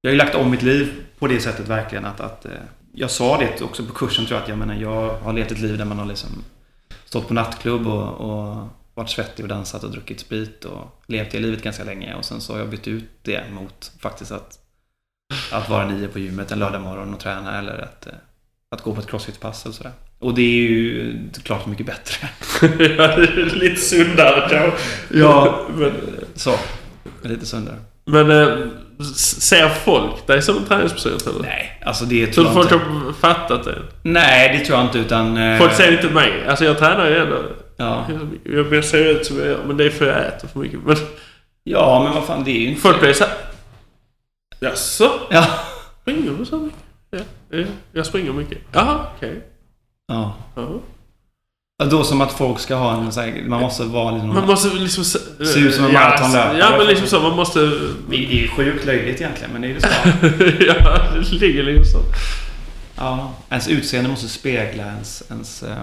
[0.00, 2.50] Jag har ju lagt om mitt liv på det sättet verkligen att, att eh,
[2.92, 5.60] jag sa det också på kursen tror jag att jag menar jag har levt ett
[5.60, 6.28] liv där man har liksom
[7.04, 11.38] stått på nattklubb och, och varit svettig och dansat och druckit sprit och levt det
[11.38, 14.58] livet ganska länge och sen så har jag bytt ut det mot faktiskt att,
[15.52, 18.12] att vara nio på gymmet en lördag morgon och träna eller att, eh,
[18.70, 19.92] att gå på ett crossfit-pass eller sådär.
[20.18, 22.28] Och det är ju klart mycket bättre.
[22.96, 23.16] Ja,
[23.54, 24.72] lite sundare kanske.
[25.18, 25.66] Ja.
[25.74, 25.92] Men,
[26.34, 26.54] Så,
[27.22, 27.76] lite sundare.
[28.04, 28.58] men eh,
[29.16, 31.42] ser folk dig som en träningsperson eller?
[31.42, 32.84] Nej, alltså det Tror tror jag folk inte.
[33.06, 33.78] har fattat det?
[34.02, 35.36] Nej, det tror jag inte utan...
[35.36, 36.32] eh, Folk ser inte mig.
[36.48, 37.36] Alltså jag tränar ju ändå.
[37.76, 38.06] Ja.
[38.44, 40.78] Jag, jag ser ut som jag gör, men det är för jag äter för mycket.
[40.86, 40.96] Men
[41.64, 42.80] ja, men vad fan, det är ju inte...
[42.80, 43.32] folk blir såhär...
[44.60, 45.10] Jaså?
[45.30, 45.46] Ja.
[46.02, 46.78] Springer du så mycket?
[47.10, 47.18] Ja,
[47.58, 48.58] ja, jag springer mycket.
[48.72, 49.42] Jaha, okej.
[50.06, 50.36] ja.
[50.56, 50.62] Ja.
[50.62, 50.80] Ja,
[51.90, 54.34] Då som att folk ska ha en så här, man måste vara liksom...
[54.34, 55.04] Man måste liksom...
[55.04, 55.18] Se,
[55.60, 56.58] ut som en maratonlöpare.
[56.58, 57.20] Ja, men liksom så.
[57.20, 57.60] Man måste...
[58.10, 59.88] Det är ju sjukt löjligt egentligen, men det är ju så.
[60.66, 62.06] ja, det ligger liksom så.
[62.96, 63.34] ja.
[63.50, 65.22] Ens utseende måste spegla ens...
[65.30, 65.76] ens eh,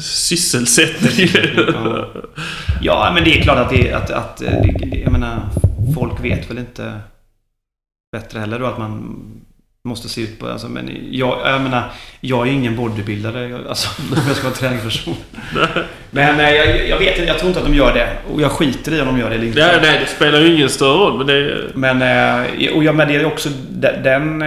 [0.00, 1.28] Sysselsättning.
[1.56, 2.06] ja.
[2.82, 3.92] ja, men det är klart att det...
[3.92, 5.48] Att, att, eh, det, det- jag menar,
[5.94, 7.00] folk vet väl inte
[8.12, 9.20] bättre heller då att man
[9.84, 10.48] måste se ut på...
[10.48, 13.58] Alltså, men jag, jag menar, jag är ju ingen bodybuildare.
[13.68, 15.14] Alltså, om jag ska vara träningsperson.
[16.10, 18.08] Men eh, jag, jag vet inte, jag tror inte att de gör det.
[18.34, 19.58] Och jag skiter i om de gör det eller inte.
[19.66, 21.18] Nej, nej, det spelar ju ingen större roll.
[21.18, 21.64] Men det.
[21.74, 22.02] Men,
[22.62, 24.42] eh, och jag, men det är också de- den...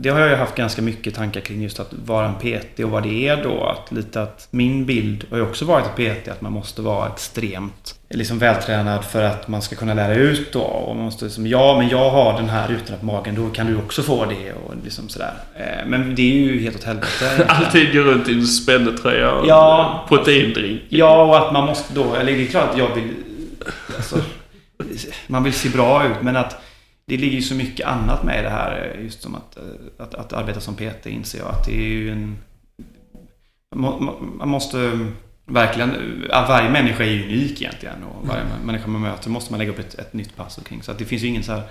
[0.00, 2.90] Det har jag ju haft ganska mycket tankar kring just att vara en PT och
[2.90, 3.64] vad det är då.
[3.64, 7.08] Att lite att min bild har ju också varit ett PT att man måste vara
[7.08, 10.60] extremt liksom vältränad för att man ska kunna lära ut då.
[10.60, 13.66] Och man måste liksom, ja men jag har den här utan på magen, då kan
[13.66, 15.32] du också få det och liksom sådär.
[15.56, 17.44] Eh, Men det är ju helt åt helvete.
[17.48, 20.04] Alltid går runt i en spännetröja och Ja.
[20.08, 20.80] proteindrink.
[20.88, 22.14] Ja, och att man måste då...
[22.14, 23.14] Eller det är klart att jag vill...
[23.96, 24.16] Alltså,
[25.26, 26.56] man vill se bra ut, men att
[27.08, 28.98] det ligger ju så mycket annat med det här.
[29.02, 29.62] Just som att, eh,
[29.98, 32.38] att, att arbeta som PT inser jag att det är ju en...
[33.76, 35.08] Man, må- man måste
[35.46, 35.90] verkligen...
[36.30, 38.04] att Varje människa är ju unik egentligen.
[38.04, 40.82] Och varje människa man möter måste man lägga upp ett, ett nytt pass omkring.
[40.82, 41.62] Så att det finns ju ingen så här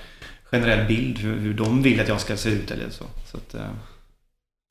[0.43, 3.05] generell bild hur, hur de vill att jag ska se ut eller så.
[3.25, 3.71] så att, eh,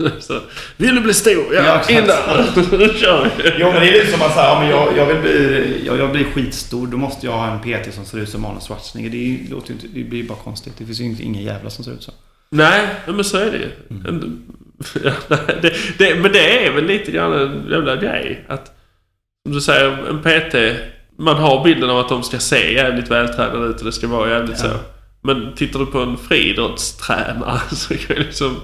[0.20, 0.40] Så,
[0.76, 1.54] vill du bli stor?
[1.54, 2.44] Ja, Ja, in där!
[2.78, 3.52] Nu kör vi!
[3.58, 5.98] Jo men det är lite som att säga, ja, men jag, jag, vill bli, jag,
[5.98, 6.86] jag blir skitstor.
[6.86, 9.10] Då måste jag ha en PT som ser ut som Arnold Schwarzenegger.
[9.10, 10.72] Det, låter ju inte, det blir ju bara konstigt.
[10.78, 12.12] Det finns ju inte- ingen jävla som ser ut så.
[12.50, 13.70] Nej, men så är det ju.
[15.04, 18.44] Ja, nej, det, det, men det är väl lite grann en jävla grej.
[18.48, 18.72] Att,
[19.46, 20.80] som du säger, en PT.
[21.18, 24.30] Man har bilden av att de ska se jävligt vältränade ut och det ska vara
[24.30, 24.66] jävligt så.
[25.22, 28.56] Men tittar du på en friidrottstränare så kan liksom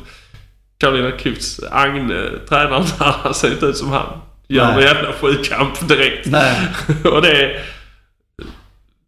[0.82, 4.06] Karolina Klüfts Agne, tränaren där, han ser inte ut som han.
[4.48, 4.74] Gör Nej.
[4.74, 6.26] någon jävla sjukamp direkt.
[6.26, 6.56] Nej.
[7.04, 7.60] och det,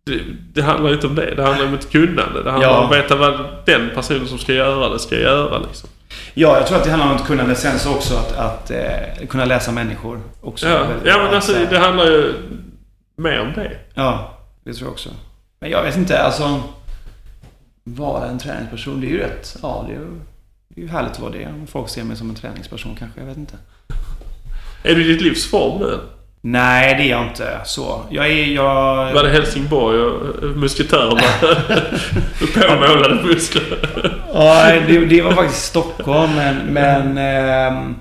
[0.07, 0.21] det,
[0.55, 1.35] det handlar ju inte om det.
[1.35, 2.43] Det handlar om ett kunnande.
[2.43, 2.79] Det handlar Ja.
[2.79, 5.89] om att veta vad den personen som ska göra det ska göra liksom.
[6.35, 7.55] Ja, jag tror att det handlar om ett kunnande.
[7.55, 10.21] Sen så också att, att eh, kunna läsa människor.
[10.41, 12.35] Också Ja, ja men alltså Så- det handlar ju
[13.17, 13.73] mer om det.
[13.95, 15.09] Ja, det tror jag också.
[15.61, 16.61] Men jag vet inte, alltså...
[17.87, 19.57] Vara en träningsperson, det är ju rätt...
[19.63, 20.07] Ja, det är ju,
[20.75, 21.47] det är ju härligt att vara det.
[21.47, 23.57] Om folk ser mig som en träningsperson kanske, jag vet inte.
[24.83, 26.01] Är du i ditt livs form nu?
[26.41, 28.03] Nej, det är jag inte så.
[28.11, 28.45] Jag är...
[28.45, 29.13] Jag...
[29.13, 31.21] Var det Helsingborg och eh, musketörerna?
[32.55, 33.89] Påmålade muskler.
[34.33, 36.57] Ja, det, det var faktiskt Stockholm, men...
[36.57, 37.95] men ehm,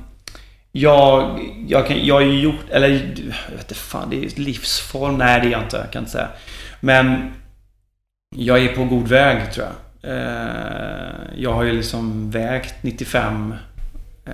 [0.72, 2.70] jag, jag, kan, jag har ju gjort...
[2.72, 5.18] Eller jag vet inte fan, det är livsform.
[5.18, 5.78] Nej, det är jag inte.
[5.78, 6.28] Jag kan inte säga.
[6.80, 7.34] Men
[8.36, 9.76] jag är på god väg, tror jag.
[10.04, 13.54] Eh, jag har ju liksom vägt 95
[14.26, 14.34] eh,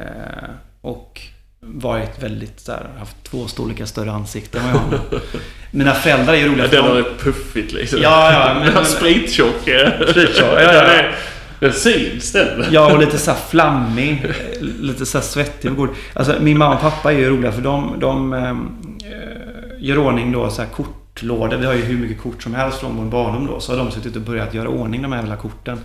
[0.81, 1.21] och
[1.61, 4.99] varit väldigt så här, haft två storlekar större ansikte än vad jag har.
[5.71, 6.67] Mina föräldrar är ju roliga.
[6.69, 7.99] för Den de- har ett puffigt liksom.
[8.01, 9.61] Ja, ja, men- Den har sprittjock.
[10.09, 11.03] Sprittjock, ja, ja.
[11.59, 12.65] Den, syns den.
[12.71, 14.31] Ja, och lite så här flammig.
[14.61, 15.71] Lite så här svettig.
[16.13, 18.55] Alltså, min mamma och pappa är ju roliga för de, de eh,
[19.79, 20.69] gör ordning då så här
[21.19, 21.57] kortlådor.
[21.57, 23.59] Vi har ju hur mycket kort som helst från vår barndom då.
[23.59, 25.79] Så har de suttit och börjat göra ordning de här jävla korten.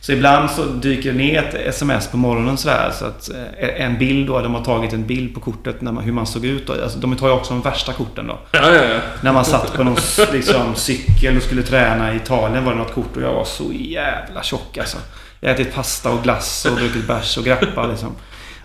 [0.00, 2.90] Så ibland så dyker det ner ett sms på morgonen sådär.
[2.98, 6.04] Så att eh, en bild då, de har tagit en bild på kortet när man,
[6.04, 6.66] hur man såg ut.
[6.66, 6.72] Då.
[6.72, 8.38] Alltså, de tar ju också de värsta korten då.
[8.52, 8.98] Ja, ja, ja.
[9.22, 9.96] När man satt på någon
[10.32, 13.72] liksom, cykel och skulle träna i Italien var det något kort och jag var så
[13.72, 14.96] jävla tjock alltså.
[15.40, 18.10] Jag har ätit pasta och glass och druckit bärs och grappa liksom.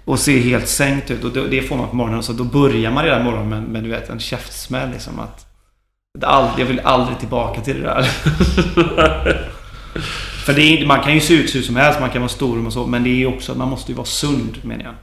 [0.05, 1.23] Och ser helt sänkt ut.
[1.23, 2.23] Och det- får man på morgonen.
[2.23, 5.19] Så då börjar man redan morgonen med, med du vet, en käftsmäll liksom.
[5.19, 5.45] Att,
[6.57, 8.03] jag vill aldrig tillbaka till det där.
[10.45, 12.65] För det är, man kan ju se ut hur som helst, man kan vara stor
[12.65, 12.87] och så.
[12.87, 14.93] Men det är också att man måste ju vara sund menar jag.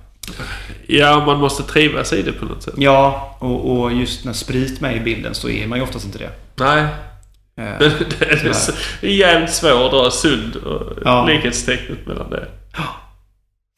[0.87, 2.75] ja, man måste trivas i det på något sätt.
[2.77, 6.19] Ja, och, och just när sprit med i bilden så är man ju oftast inte
[6.19, 6.31] det.
[6.57, 6.87] Nej.
[7.55, 7.79] Men
[8.19, 11.27] det är, så- det är jävligt svårt att dra sund och Ja.
[11.27, 12.47] likhetstecknet mellan det.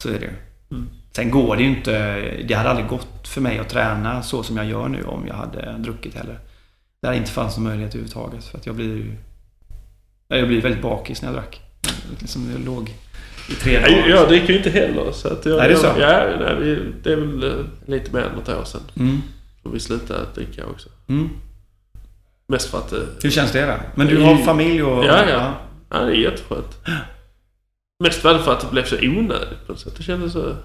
[0.03, 0.31] Så är det ju.
[0.71, 0.89] Mm.
[1.15, 2.21] Sen går det ju inte...
[2.47, 5.33] Det hade aldrig gått för mig att träna så som jag gör nu om jag
[5.35, 6.39] hade druckit heller.
[7.01, 8.43] Det hade inte fanns någon möjlighet överhuvudtaget.
[8.43, 9.15] För att jag blir ju...
[10.27, 11.61] Jag blir väldigt bakis när jag drack.
[12.19, 12.89] Liksom jag låg
[13.49, 13.89] i tre dagar.
[13.97, 15.11] Jag, jag dricker ju inte heller.
[15.11, 15.87] Så att jag, Nej, det är så?
[15.99, 18.81] Ja, nej, det är väl eh, lite mer än något år sedan.
[18.95, 19.21] Mm.
[19.63, 20.89] Och vi slutade dricka också.
[21.07, 21.29] Mm.
[22.47, 22.93] Mest för att...
[22.93, 23.73] eh, Hur känns det då?
[23.95, 25.05] Men du har familj och...
[25.05, 25.53] Ja, ja.
[25.89, 26.77] Ja, det är jätteskönt.
[28.03, 29.93] Mest var det för att det blev så onödigt på något sätt.
[29.97, 30.55] Det kändes så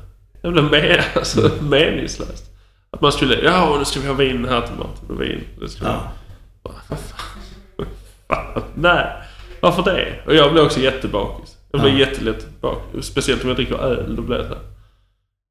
[0.43, 2.51] jävla med, alltså, meningslöst.
[2.91, 5.41] Att man skulle, ja nu ska vi ha vin här till maten och vin.
[5.61, 6.13] Det ska vi Ja.
[6.89, 8.63] Vad fan?
[8.75, 9.07] Nej,
[9.61, 10.15] varför det?
[10.27, 11.57] Och jag blir också jättebakis.
[11.73, 11.99] Jag blir Ja.
[11.99, 13.07] jättelätt bakis.
[13.07, 14.17] Speciellt om jag dricker öl.
[14.17, 14.63] Då blir det så här.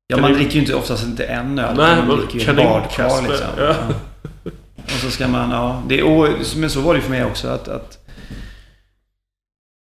[0.07, 1.77] Ja, man dricker ju inte oftast inte en öl.
[1.77, 3.47] Nej, man dricker ju kan inte badkar liksom.
[3.57, 3.63] ja.
[3.63, 4.51] Ja.
[4.83, 5.83] Och så ska man, ja.
[5.87, 7.67] Det, och, men så var det ju för mig också att...
[7.67, 7.97] att,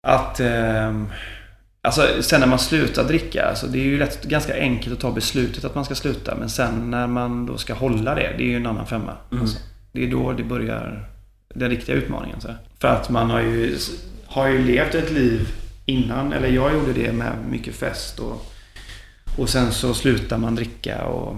[0.07, 1.07] att ehm,
[1.81, 5.11] alltså sen när man slutar dricka, alltså det är ju lätt, ganska enkelt att ta
[5.11, 6.35] beslutet att man ska sluta.
[6.35, 9.11] Men sen när man då ska hålla det, det är ju en annan femma.
[9.31, 9.57] Alltså,
[9.91, 11.09] det är då det börjar
[11.53, 12.41] den riktiga utmaningen.
[12.41, 12.47] Så.
[12.79, 13.77] För att man har ju,
[14.25, 15.47] har ju levt ett liv
[15.85, 18.49] innan, eller jag gjorde det med mycket fest och
[19.37, 21.35] och sen så slutar man dricka och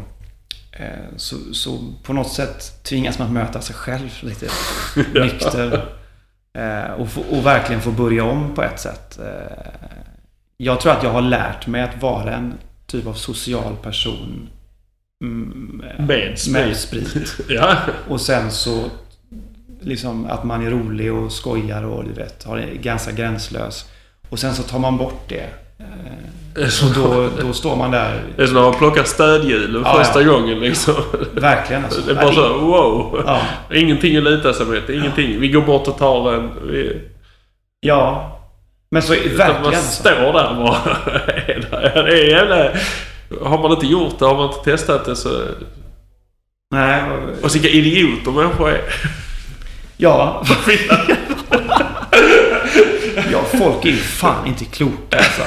[0.71, 4.47] eh, så, så på något sätt tvingas man möta sig själv lite
[5.13, 5.85] nykter.
[6.53, 9.19] Eh, och, och verkligen få börja om på ett sätt.
[9.19, 9.57] Eh,
[10.57, 12.53] jag tror att jag har lärt mig att vara en
[12.87, 14.49] typ av social person.
[15.23, 16.53] mm, eh, Med sprit.
[16.53, 17.35] Med sprit.
[17.49, 17.77] Ja.
[18.07, 18.89] Och sen så
[19.85, 23.85] liksom att man är rolig och skojar och du vet, har är ganska gränslös.
[24.29, 25.49] Och sen så tar man bort det.
[25.79, 29.93] Eh, och då, då står man där det är som när man plockar stödhjulen Ja,
[29.93, 30.31] första ja.
[30.31, 30.93] gången liksom.
[31.33, 32.01] Verkligen alltså.
[32.01, 33.23] Det är bara så, wow.
[33.25, 33.41] Ja.
[33.73, 34.89] Ingenting att luta sig mot.
[34.89, 35.39] Ingenting.
[35.39, 36.51] Vi går bort och tar en.
[36.67, 37.01] Vi,
[37.79, 38.31] Ja.
[38.91, 40.01] Men så Att man verkligen alltså.
[40.01, 40.77] står där bara.
[42.03, 42.71] det är jävla...
[43.41, 45.41] Har man inte gjort det, har man inte testat det så...
[46.71, 47.03] Nej.
[47.43, 48.81] Och vilka idioter människor är.
[49.97, 50.43] Ja.
[53.31, 55.41] ja, folk är ju fan inte kloka alltså.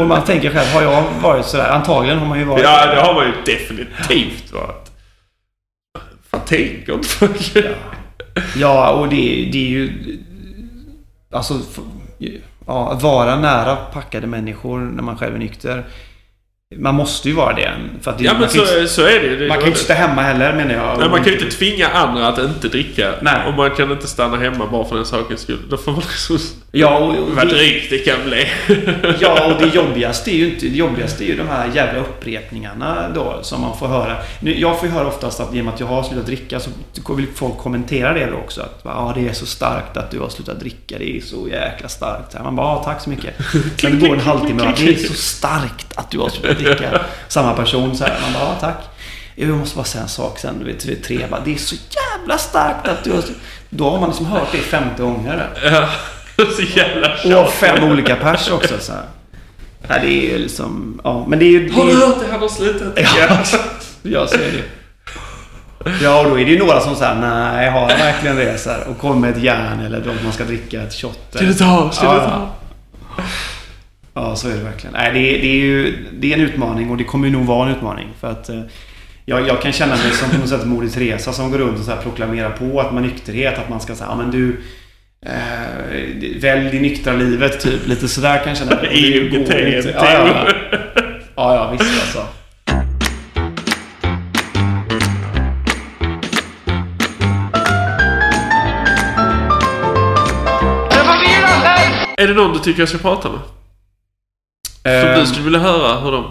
[0.00, 1.70] Och man tänker själv, har jag varit sådär?
[1.70, 4.90] Antagligen har man ju varit Ja, det har man ju definitivt varit.
[6.30, 7.56] Fan, tänker inte folk?
[8.56, 9.92] Ja, och det, det är ju...
[11.32, 11.60] Alltså...
[12.66, 15.84] ja, att vara nära packade människor när man själv är nykter.
[16.78, 17.70] Man måste ju vara det.
[18.02, 19.36] För att det, Ja men så, inte- så är det.
[19.36, 20.98] Det- Man kan ju inte sitta hemma heller menar jag.
[20.98, 23.14] Nej, man kan ju inte tvinga andra att inte dricka.
[23.22, 23.34] Nej.
[23.48, 25.58] Och man kan inte stanna hemma bara för den sakens skull.
[25.70, 26.38] Då får man liksom...
[26.72, 28.46] Ja, och, och Vad drygt det kan bli.
[29.20, 30.66] ja, och det jobbigaste är ju inte...
[30.66, 34.16] Det jobbigaste är ju de här jävla upprepningarna då som man får höra.
[34.40, 36.60] Nu, jag får ju höra oftast att i och med att jag har slutat dricka
[36.60, 36.70] så
[37.14, 38.60] vill folk kommentera det då också.
[38.62, 40.98] Att ja, det är så starkt att du har slutat dricka.
[40.98, 42.32] Det är så jäkla starkt.
[42.32, 43.34] Så Man bara, ja, tack så mycket.
[43.80, 46.63] Sen det går en halvtimme det är så starkt att du har slutat dricka.
[47.28, 48.20] Samma person så här.
[48.22, 48.84] Man bara, ja, tack.
[49.34, 50.64] Jag måste bara säga en sak sen.
[50.64, 51.26] Vet, vid tre.
[51.30, 53.22] Bara, det är så jävla starkt att du har...
[53.70, 55.48] Då har man liksom hört det 50 gånger.
[56.36, 56.46] Ja.
[56.56, 57.52] Så jävla Och tjat.
[57.52, 59.02] fem olika pers också så här.
[59.88, 61.00] Ja, det är ju liksom...
[61.04, 61.72] Ja, men det är ju...
[61.72, 62.32] Har du hört det?
[62.32, 63.58] Han har slutat ja, dricka.
[64.02, 64.64] jag ser det.
[66.02, 68.58] Ja, och då är det ju några som säger nej, har jag verkligen det?
[68.58, 71.18] Så här, och kommer med ett järn eller då man ska dricka ett shot.
[71.30, 71.90] Ska du ta?
[71.92, 72.48] Ska du ta?
[73.16, 73.22] Ja,
[74.14, 74.92] så är det verkligen.
[74.92, 77.44] Nej, det, är, det är ju det är en utmaning och det kommer ju nog
[77.44, 78.08] vara en utmaning.
[78.20, 78.60] För att eh,
[79.24, 81.84] jag, jag kan känna mig som på något sätt Moder Teresa som går runt och
[81.84, 83.58] så här proklamerar på att man nykterhet.
[83.58, 84.60] Att man ska säga, ja men du...
[85.26, 87.86] Eh, välj det nyktra livet, typ.
[87.86, 88.76] Lite sådär kan jag känna.
[88.76, 89.94] Och det IUGT, går inte.
[89.94, 90.48] Ja, ja, ja.
[91.36, 92.26] ja, ja visst alltså.
[102.16, 103.40] Är det någon du tycker jag ska prata med?
[104.84, 106.24] Som Ehm, du skulle vilja höra hur de...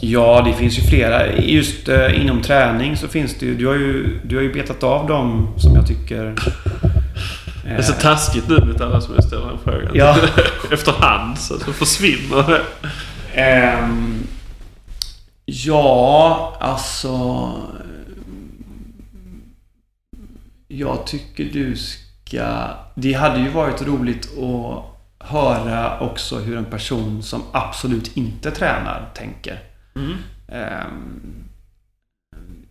[0.00, 1.36] Ja, det finns ju flera.
[1.36, 3.54] Just eh, inom träning så finns det ju...
[3.54, 6.34] Du har ju, du har ju betat av dem som jag tycker...
[7.64, 9.90] Det är så taskigt nu mot alla som jag ställer den frågan.
[9.94, 10.16] Ja.
[10.72, 12.62] Efterhand så så försvinner det.
[13.40, 14.26] Ehm,
[15.44, 17.50] ja, alltså...
[20.68, 22.68] Jag tycker du ska...
[22.94, 24.91] Det hade ju varit roligt att
[25.22, 29.58] höra också hur en person som absolut inte tränar tänker.
[29.96, 30.16] Mm.
[30.48, 31.44] Ehm,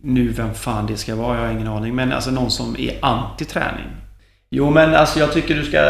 [0.00, 1.94] nu, vem fan det ska vara, jag har ingen aning.
[1.94, 3.90] Men alltså någon som är anti-träning.
[4.50, 5.80] Jo, men alltså jag tycker du ska...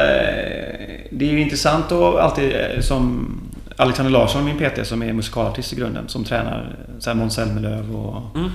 [1.11, 3.29] Det är ju intressant att alltid eh, som
[3.77, 8.37] Alexander Larsson, min PT, som är musikalartist i grunden, som tränar här Måns Zelmerlöw och
[8.37, 8.51] Mm.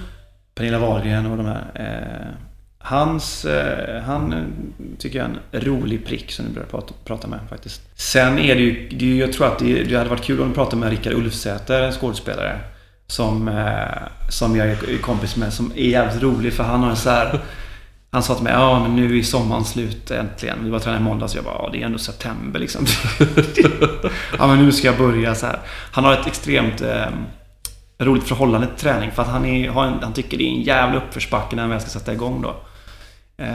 [0.56, 1.64] Pernilla Wahlgren och de här.
[1.74, 2.47] Eh,
[2.80, 4.44] hans, eh, han eh,
[4.98, 7.82] tycker jag är en rolig prick som du börjar prata, prata med faktiskt.
[7.96, 10.48] Sen är det ju, det är jag tror att det, det hade varit kul om
[10.50, 12.60] du pratade med Rickard Ulfsäter, en skådespelare.
[13.10, 16.96] Som, eh, som jag är kompis med, som är jävligt rolig för han har en
[16.96, 17.40] så här
[18.12, 20.64] han sa till mig, ja men nu är sommaren slut äntligen.
[20.64, 22.86] Vi var tränade i måndags och jag bara, ja det är ändå september liksom.
[24.38, 25.60] ja men nu ska jag börja så här.
[25.92, 27.06] Han har ett extremt eh,
[28.00, 30.62] roligt förhållande till träning för att han, är, har en, han tycker det är en
[30.62, 32.56] jävla uppförsbacke när han väl ska sätta igång då.
[33.42, 33.48] Eh,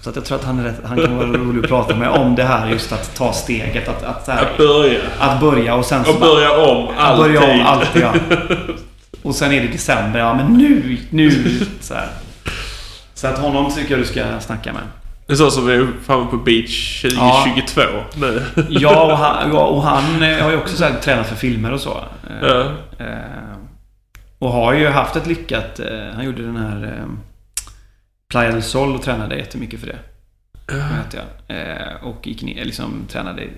[0.00, 2.34] så att jag tror att han, rätt, han kan vara rolig att prata med om
[2.34, 3.88] det här just att ta steget.
[3.88, 5.00] Att, att, här, Att börja.
[5.18, 7.24] att börja och sen så Och börja om att alltid.
[7.40, 8.14] börja om alltid ja.
[9.22, 11.30] Och sen är det december, ja men nu, nu
[11.80, 12.08] så här.
[13.14, 14.82] Så att honom tycker jag du ska snacka med.
[15.26, 17.80] Det är så som vi är framme på beach 2022
[18.14, 18.42] nu.
[18.68, 21.80] Ja, och han, ja, och han har ju också så här, tränat för filmer och
[21.80, 22.04] så.
[22.42, 22.60] Ja.
[22.98, 23.16] eh,
[24.38, 25.80] och har ju haft ett lyckat...
[25.80, 27.04] eh, Han gjorde den här eh,
[28.32, 29.98] Playa del Sol och tränade jättemycket för det.
[30.72, 31.56] Heter jag.
[31.56, 33.48] Eh, Och gick ner, liksom tränade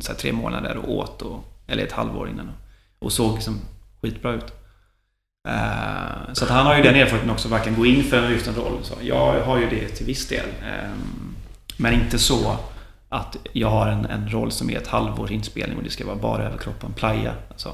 [0.00, 1.22] så tre månader och åt.
[1.22, 2.50] Och, eller ett halvår innan.
[2.98, 3.60] Och såg liksom
[4.02, 4.52] skitbra ut.
[5.48, 8.54] Eh, Så att han har ju den erfarenheten också, verkligen gå in för just en
[8.54, 8.78] roll.
[8.82, 10.46] Så jag har ju det till viss del.
[10.62, 10.90] Eh,
[11.76, 12.56] Men inte så
[13.08, 16.16] att jag har en, en roll som är ett halvårs inspelning och det ska vara
[16.16, 17.32] bara överkroppen, playa.
[17.50, 17.68] Alltså,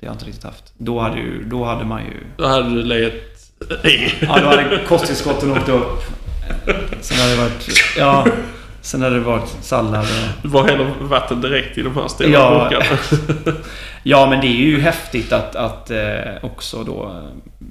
[0.00, 0.72] det har jag inte riktigt haft.
[0.78, 2.26] Då hade, ju, då hade man ju...
[2.36, 3.12] Då hade du legat.
[4.20, 6.02] Ja, då hade kosttillskotten åkt upp.
[7.00, 7.68] Sen hade det varit...
[7.98, 8.26] Ja,
[8.80, 10.42] sen hade det varit sallad och...
[10.42, 12.68] Du bara häller vatten direkt i de här stora Ja.
[12.70, 13.56] burkarna.
[14.02, 17.64] Ja, men det är ju häftigt att, att eh, också då eh,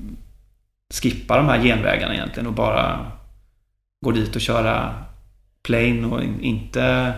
[1.01, 2.99] skippa de här genvägarna egentligen och bara
[4.05, 4.93] gå dit och köra
[5.63, 7.13] plain och in, inte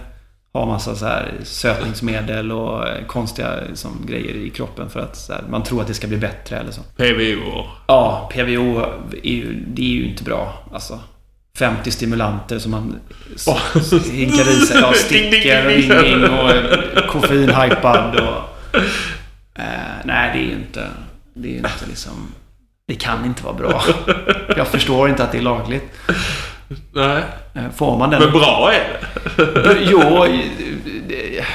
[0.59, 5.43] ha massa så här sötningsmedel och eh, konstiga liksom, grejer i kroppen för att här,
[5.49, 6.81] man tror att det ska bli bättre eller så.
[6.81, 7.63] PVO.
[7.87, 8.79] Ja, PVO
[9.23, 10.53] är ju, det är ju inte bra.
[10.73, 10.99] Alltså.
[11.57, 12.95] 50 stimulanter som man
[13.35, 13.47] s-
[14.11, 14.77] hinkar i sig.
[14.81, 18.77] Ja, sticker och ding och eh, koffeinhypad och...
[19.59, 19.63] Eh,
[20.05, 20.87] nej, det är ju inte...
[21.33, 22.11] Det är inte liksom...
[22.87, 23.83] Det kan inte vara bra.
[24.57, 25.83] Jag förstår inte att det är lagligt.
[26.93, 27.21] Nej.
[27.53, 28.21] Eh, Får man den...
[28.23, 28.83] Men bra är
[29.37, 29.77] det.
[29.81, 30.25] Jo,
[31.07, 31.45] det-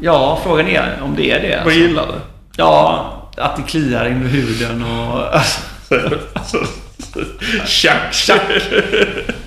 [0.00, 1.56] ja, frågan är om det är det.
[1.56, 1.80] Vad Alltså.
[1.80, 2.12] gillar du?
[2.56, 5.40] Ja, att det kliar in i huden och...
[7.66, 8.40] Tjack, Tjack.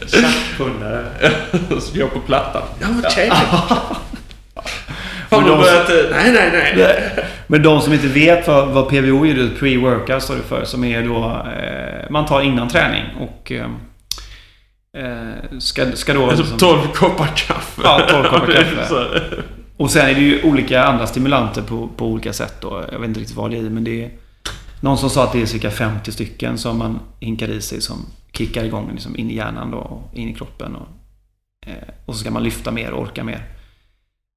[0.08, 1.06] Tjackpundare.
[1.82, 2.62] Så går på plattan.
[2.82, 3.02] Ja men.
[3.02, 3.12] Men
[5.30, 5.90] Fan, de- börjat...
[6.12, 7.12] Nej, nej, nej.
[7.48, 10.66] Men de som inte vet vad, vad PVO är, det pre-workout står det för.
[10.66, 13.68] Som är då eh, man tar innan träning och eh,
[14.98, 16.24] eh, ska, ska då...
[16.30, 17.82] Alltså liksom- 12 koppar kaffe.
[17.84, 19.22] Ja, 12 koppar kaffe.
[19.78, 22.86] Och sen är det ju olika andra stimulanter på, på olika sätt då.
[22.92, 24.12] Jag vet inte riktigt vad det är men det är...
[24.82, 28.06] Någon som sa att det är cirka 50 stycken som man hinkar i sig som
[28.34, 30.76] kickar igång liksom in i hjärnan då och in i kroppen.
[30.76, 30.88] Och,
[31.68, 31.74] eh,
[32.06, 33.44] och så ska man lyfta mer och orka mer.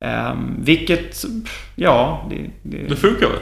[0.04, 1.24] Ehm, vilket,
[1.74, 3.38] ja, det, Det det, funkar väl?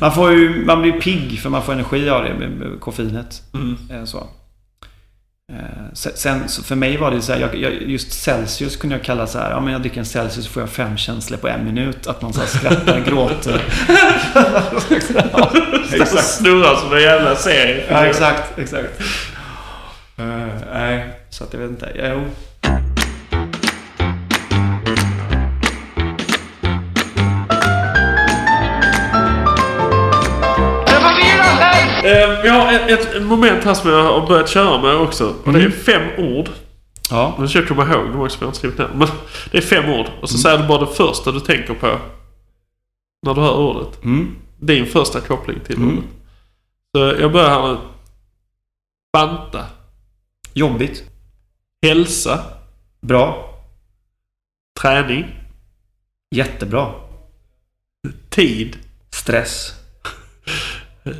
[0.00, 3.42] man, får ju, man blir pigg för man får energi av det med, med koffeinet.
[3.54, 3.76] Mm.
[3.90, 4.26] Eh, Så.
[5.52, 5.58] Eh,
[5.92, 9.04] se- Sen, så för mig var det så här, jag, jag, just Celsius kunde jag
[9.04, 11.48] kalla så här, ja men jag dricker en Celsius så får jag fem känslor på
[11.48, 12.06] en minut.
[12.06, 13.62] Att man så här skrattar, gråter.
[15.92, 16.24] Exakt.
[16.24, 17.84] Snurrar som en jävla serie.
[17.90, 19.00] Ja, exakt, exakt.
[20.18, 21.88] Eh, nej, så att jag vet inte.
[21.94, 22.24] Jo.
[32.46, 35.34] Vi har ett, moment här som jag har börjat köra med också.
[35.44, 36.48] Och det är fem ord.
[37.10, 37.36] Ja.
[37.38, 38.90] Nu ska jag komma ihåg dem också jag har inte skrivit ner.
[38.94, 39.08] Men
[39.50, 40.06] det är fem ord.
[40.22, 41.98] Och så säger du bara det första du tänker på.
[43.26, 44.04] När du hör ordet.
[44.04, 44.36] Mm.
[44.60, 45.88] Din första koppling till Mm.
[45.98, 46.04] ordet.
[46.96, 47.78] Så jag börjar här nu.
[49.12, 49.66] Banta.
[50.52, 51.04] Jobbigt.
[51.86, 52.44] Hälsa.
[53.00, 53.54] Bra.
[54.80, 55.26] Träning.
[56.34, 56.92] Jättebra.
[58.28, 58.76] Tid.
[59.10, 59.72] Stress.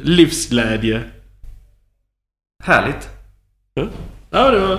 [0.03, 1.11] Livsglädje.
[2.67, 3.09] Härligt.
[4.31, 4.79] Ja, det var...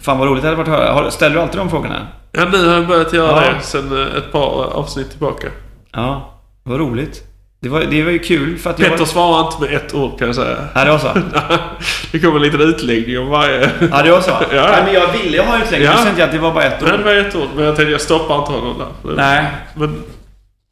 [0.00, 1.10] Fan vad roligt det hade varit att höra.
[1.10, 2.06] Ställer du alltid de frågorna?
[2.32, 3.52] Ja, nu har jag börjat göra Ja.
[3.52, 5.46] det sen eh, ett par avsnitt tillbaka.
[5.92, 6.32] Ja.
[6.62, 7.22] Vad roligt.
[7.60, 8.76] Det var, det var ju kul för att.
[8.76, 10.56] Petter svarar inte med ett ord kan jag säga.
[10.74, 11.08] Ja, det var så.
[12.12, 13.70] det kommer en liten utläggning om varje...
[13.90, 14.30] Ja, det var så.
[14.52, 14.62] Ja.
[14.70, 15.88] Nej, men jag ville ha utläggning.
[15.88, 15.96] Ja.
[15.98, 17.04] Nu kände jag att det var bara ett Nej, det ord.
[17.04, 17.48] var ett ord.
[17.56, 19.14] Men jag tänkte jag stoppar inte honom där.
[19.16, 19.46] Nej.
[19.74, 20.02] Men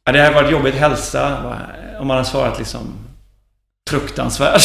[0.05, 1.37] Ja, det hade varit jobbigt hälsa
[1.99, 2.79] om man hade svarat liksom
[3.89, 4.61] fruktansvärd.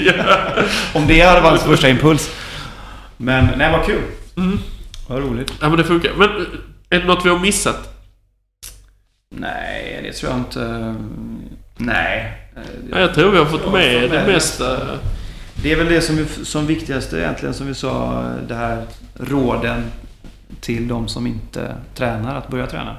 [0.00, 0.46] ja.
[0.94, 2.30] om det hade varit första impuls.
[3.16, 4.02] Men nej, vad kul.
[4.36, 4.58] Mm.
[5.08, 5.52] Vad roligt.
[5.60, 6.12] ja, men det funkar.
[6.16, 6.46] Men eh,
[6.90, 7.94] är det något vi har missat?
[9.30, 10.94] Nej, det tror jag inte.
[11.76, 12.40] Nej.
[12.90, 14.78] Ja, jag tror vi har fått Ja, med fått det med mesta.
[15.62, 18.22] Det är väl det som, som viktigaste egentligen som vi sa.
[18.48, 19.92] Det här råden
[20.60, 22.96] till de som inte tränar att börja träna.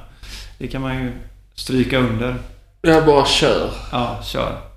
[0.57, 1.11] Det kan man ju
[1.55, 2.35] stryka under.
[2.81, 3.71] Jag bara kör.
[3.91, 4.74] Ja, kör.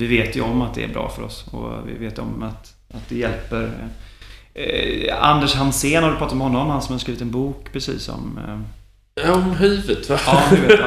[0.00, 2.74] Vi vet ju om att det är bra för oss och vi vet om att,
[2.94, 3.70] att det hjälper.
[4.54, 6.70] Eh, Anders Hansén, har du pratat med honom?
[6.70, 8.38] Han som har skrivit en bok precis om...
[8.48, 8.58] Eh,
[9.26, 10.16] Ja, om huvudet va?
[10.26, 10.80] ja, du vet.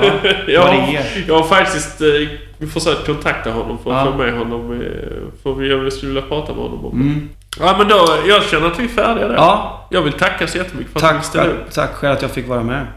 [0.47, 4.11] Ja, jag, jag har faktiskt eh, försökt kontakta honom för att Ja.
[4.11, 4.71] få med honom.
[4.71, 7.01] Eh, för jag skulle vilja prata med honom om.
[7.01, 7.29] Mm.
[7.59, 8.07] Ja, men då.
[8.27, 9.35] Jag känner att vi är färdiga där.
[9.35, 11.71] Ja, Jag vill tacka så jättemycket för att du ställde upp.
[11.71, 12.87] tack själv att jag fick vara med.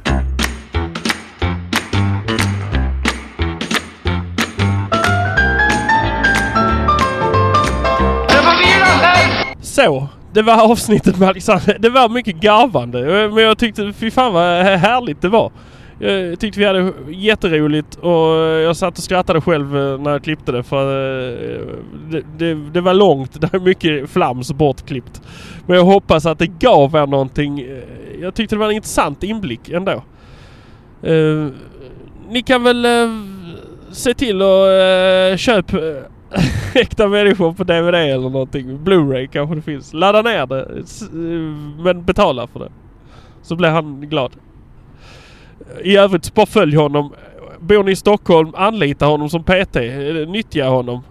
[9.84, 10.08] Så.
[10.32, 11.76] Det var avsnittet med Alexander.
[11.78, 13.22] Det var mycket garvande.
[13.22, 15.52] Eh, men jag tyckte, fy fan vad härligt det var.
[15.98, 20.52] Jag tyckte vi hade jätteroligt och jag satt och skrattade själv eh, när jag klippte
[20.52, 21.66] det för eh,
[22.10, 23.40] det, det, det var långt.
[23.40, 25.22] Det är mycket flams bortklippt.
[25.66, 27.66] Men jag hoppas att det gav er någonting.
[28.20, 30.02] Jag tyckte det var en intressant inblick ändå.
[31.06, 31.48] Uh,
[32.28, 33.10] ni kan väl uh,
[33.92, 35.76] se till att uh, köpa
[36.74, 38.78] Äkta människor på DVD eller någonting.
[38.78, 39.92] Blu-ray kanske det finns.
[39.92, 40.60] Ladda ner det.
[40.60, 42.70] Eh, men betala för det.
[43.42, 44.32] Så blir han glad.
[45.82, 47.12] I övrigt bara följ honom.
[47.60, 49.76] Bor ni i Stockholm, anlita honom som PT.
[49.76, 51.02] Eh, nyttja honom.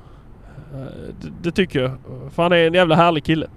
[0.73, 1.91] Eh, det, det tycker jag.
[2.35, 3.47] För han är en jävla härlig kille.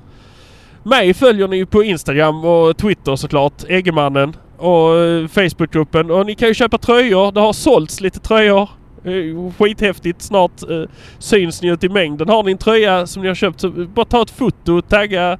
[0.83, 3.65] Mig följer ni på Instagram och Twitter såklart.
[3.69, 4.37] Eggemannen.
[4.57, 4.91] Och
[5.31, 6.11] Facebookgruppen.
[6.11, 7.33] Och ni kan ju köpa tröjor.
[7.33, 8.69] Det har sålts lite tröjor.
[9.05, 10.23] Eh, skithäftigt.
[10.23, 10.83] Snart eh,
[11.19, 12.29] syns ni ute i mängden.
[12.29, 14.89] Har ni en tröja som ni har köpt så eh, bara ta ett foto och
[14.89, 15.39] tagga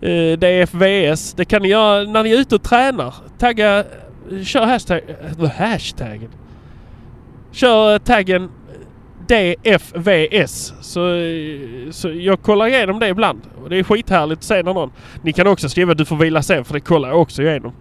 [0.00, 1.34] eh, DFVS.
[1.34, 3.14] Det kan ni göra när ni är ute och tränar.
[3.38, 3.78] Tagga...
[3.78, 5.00] Eh, kör hashtag...
[5.58, 6.30] hashtaggen.
[7.52, 8.50] Kör taggen
[9.28, 10.74] DFVS.
[10.80, 11.00] Så,
[11.90, 13.40] så jag kollar igenom det ibland.
[13.62, 14.90] Och det är skithärligt att se när någon...
[15.22, 17.72] Ni kan också skriva att du får vila sen för det kollar jag också igenom.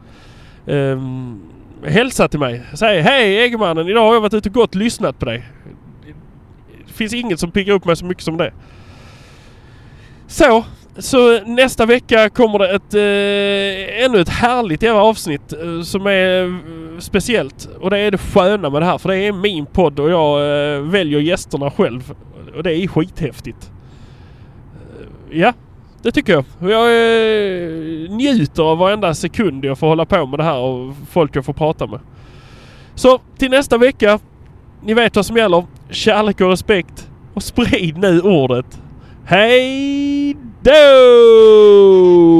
[0.66, 2.62] Um, hälsa till mig.
[2.74, 5.44] Säg hej Eggemannen, idag har jag varit ute och gått och lyssnat på dig.
[6.88, 8.54] Det finns inget som piggar upp mig så mycket som det.
[10.28, 10.66] Så,
[10.98, 16.44] så nästa vecka kommer det ett eh, ännu ett härligt jävla avsnitt eh, som är
[16.44, 17.70] eh, speciellt.
[17.80, 20.40] Och det är det sköna med det här för det är min podd och jag
[20.42, 22.14] eh, väljer gästerna själv.
[22.56, 23.72] Och det är skithäftigt.
[25.32, 25.54] Eh, ja,
[26.06, 26.45] det tycker jag.
[26.60, 31.36] Jag eh, njuter av varenda sekund jag får hålla på med det här och folk
[31.36, 31.99] jag får prata med.
[32.95, 34.20] Så till nästa vecka.
[34.84, 35.66] Ni vet vad som gäller.
[35.89, 37.10] Kärlek och respekt.
[37.34, 38.82] Och sprid nu ordet.
[39.26, 42.39] Hej då!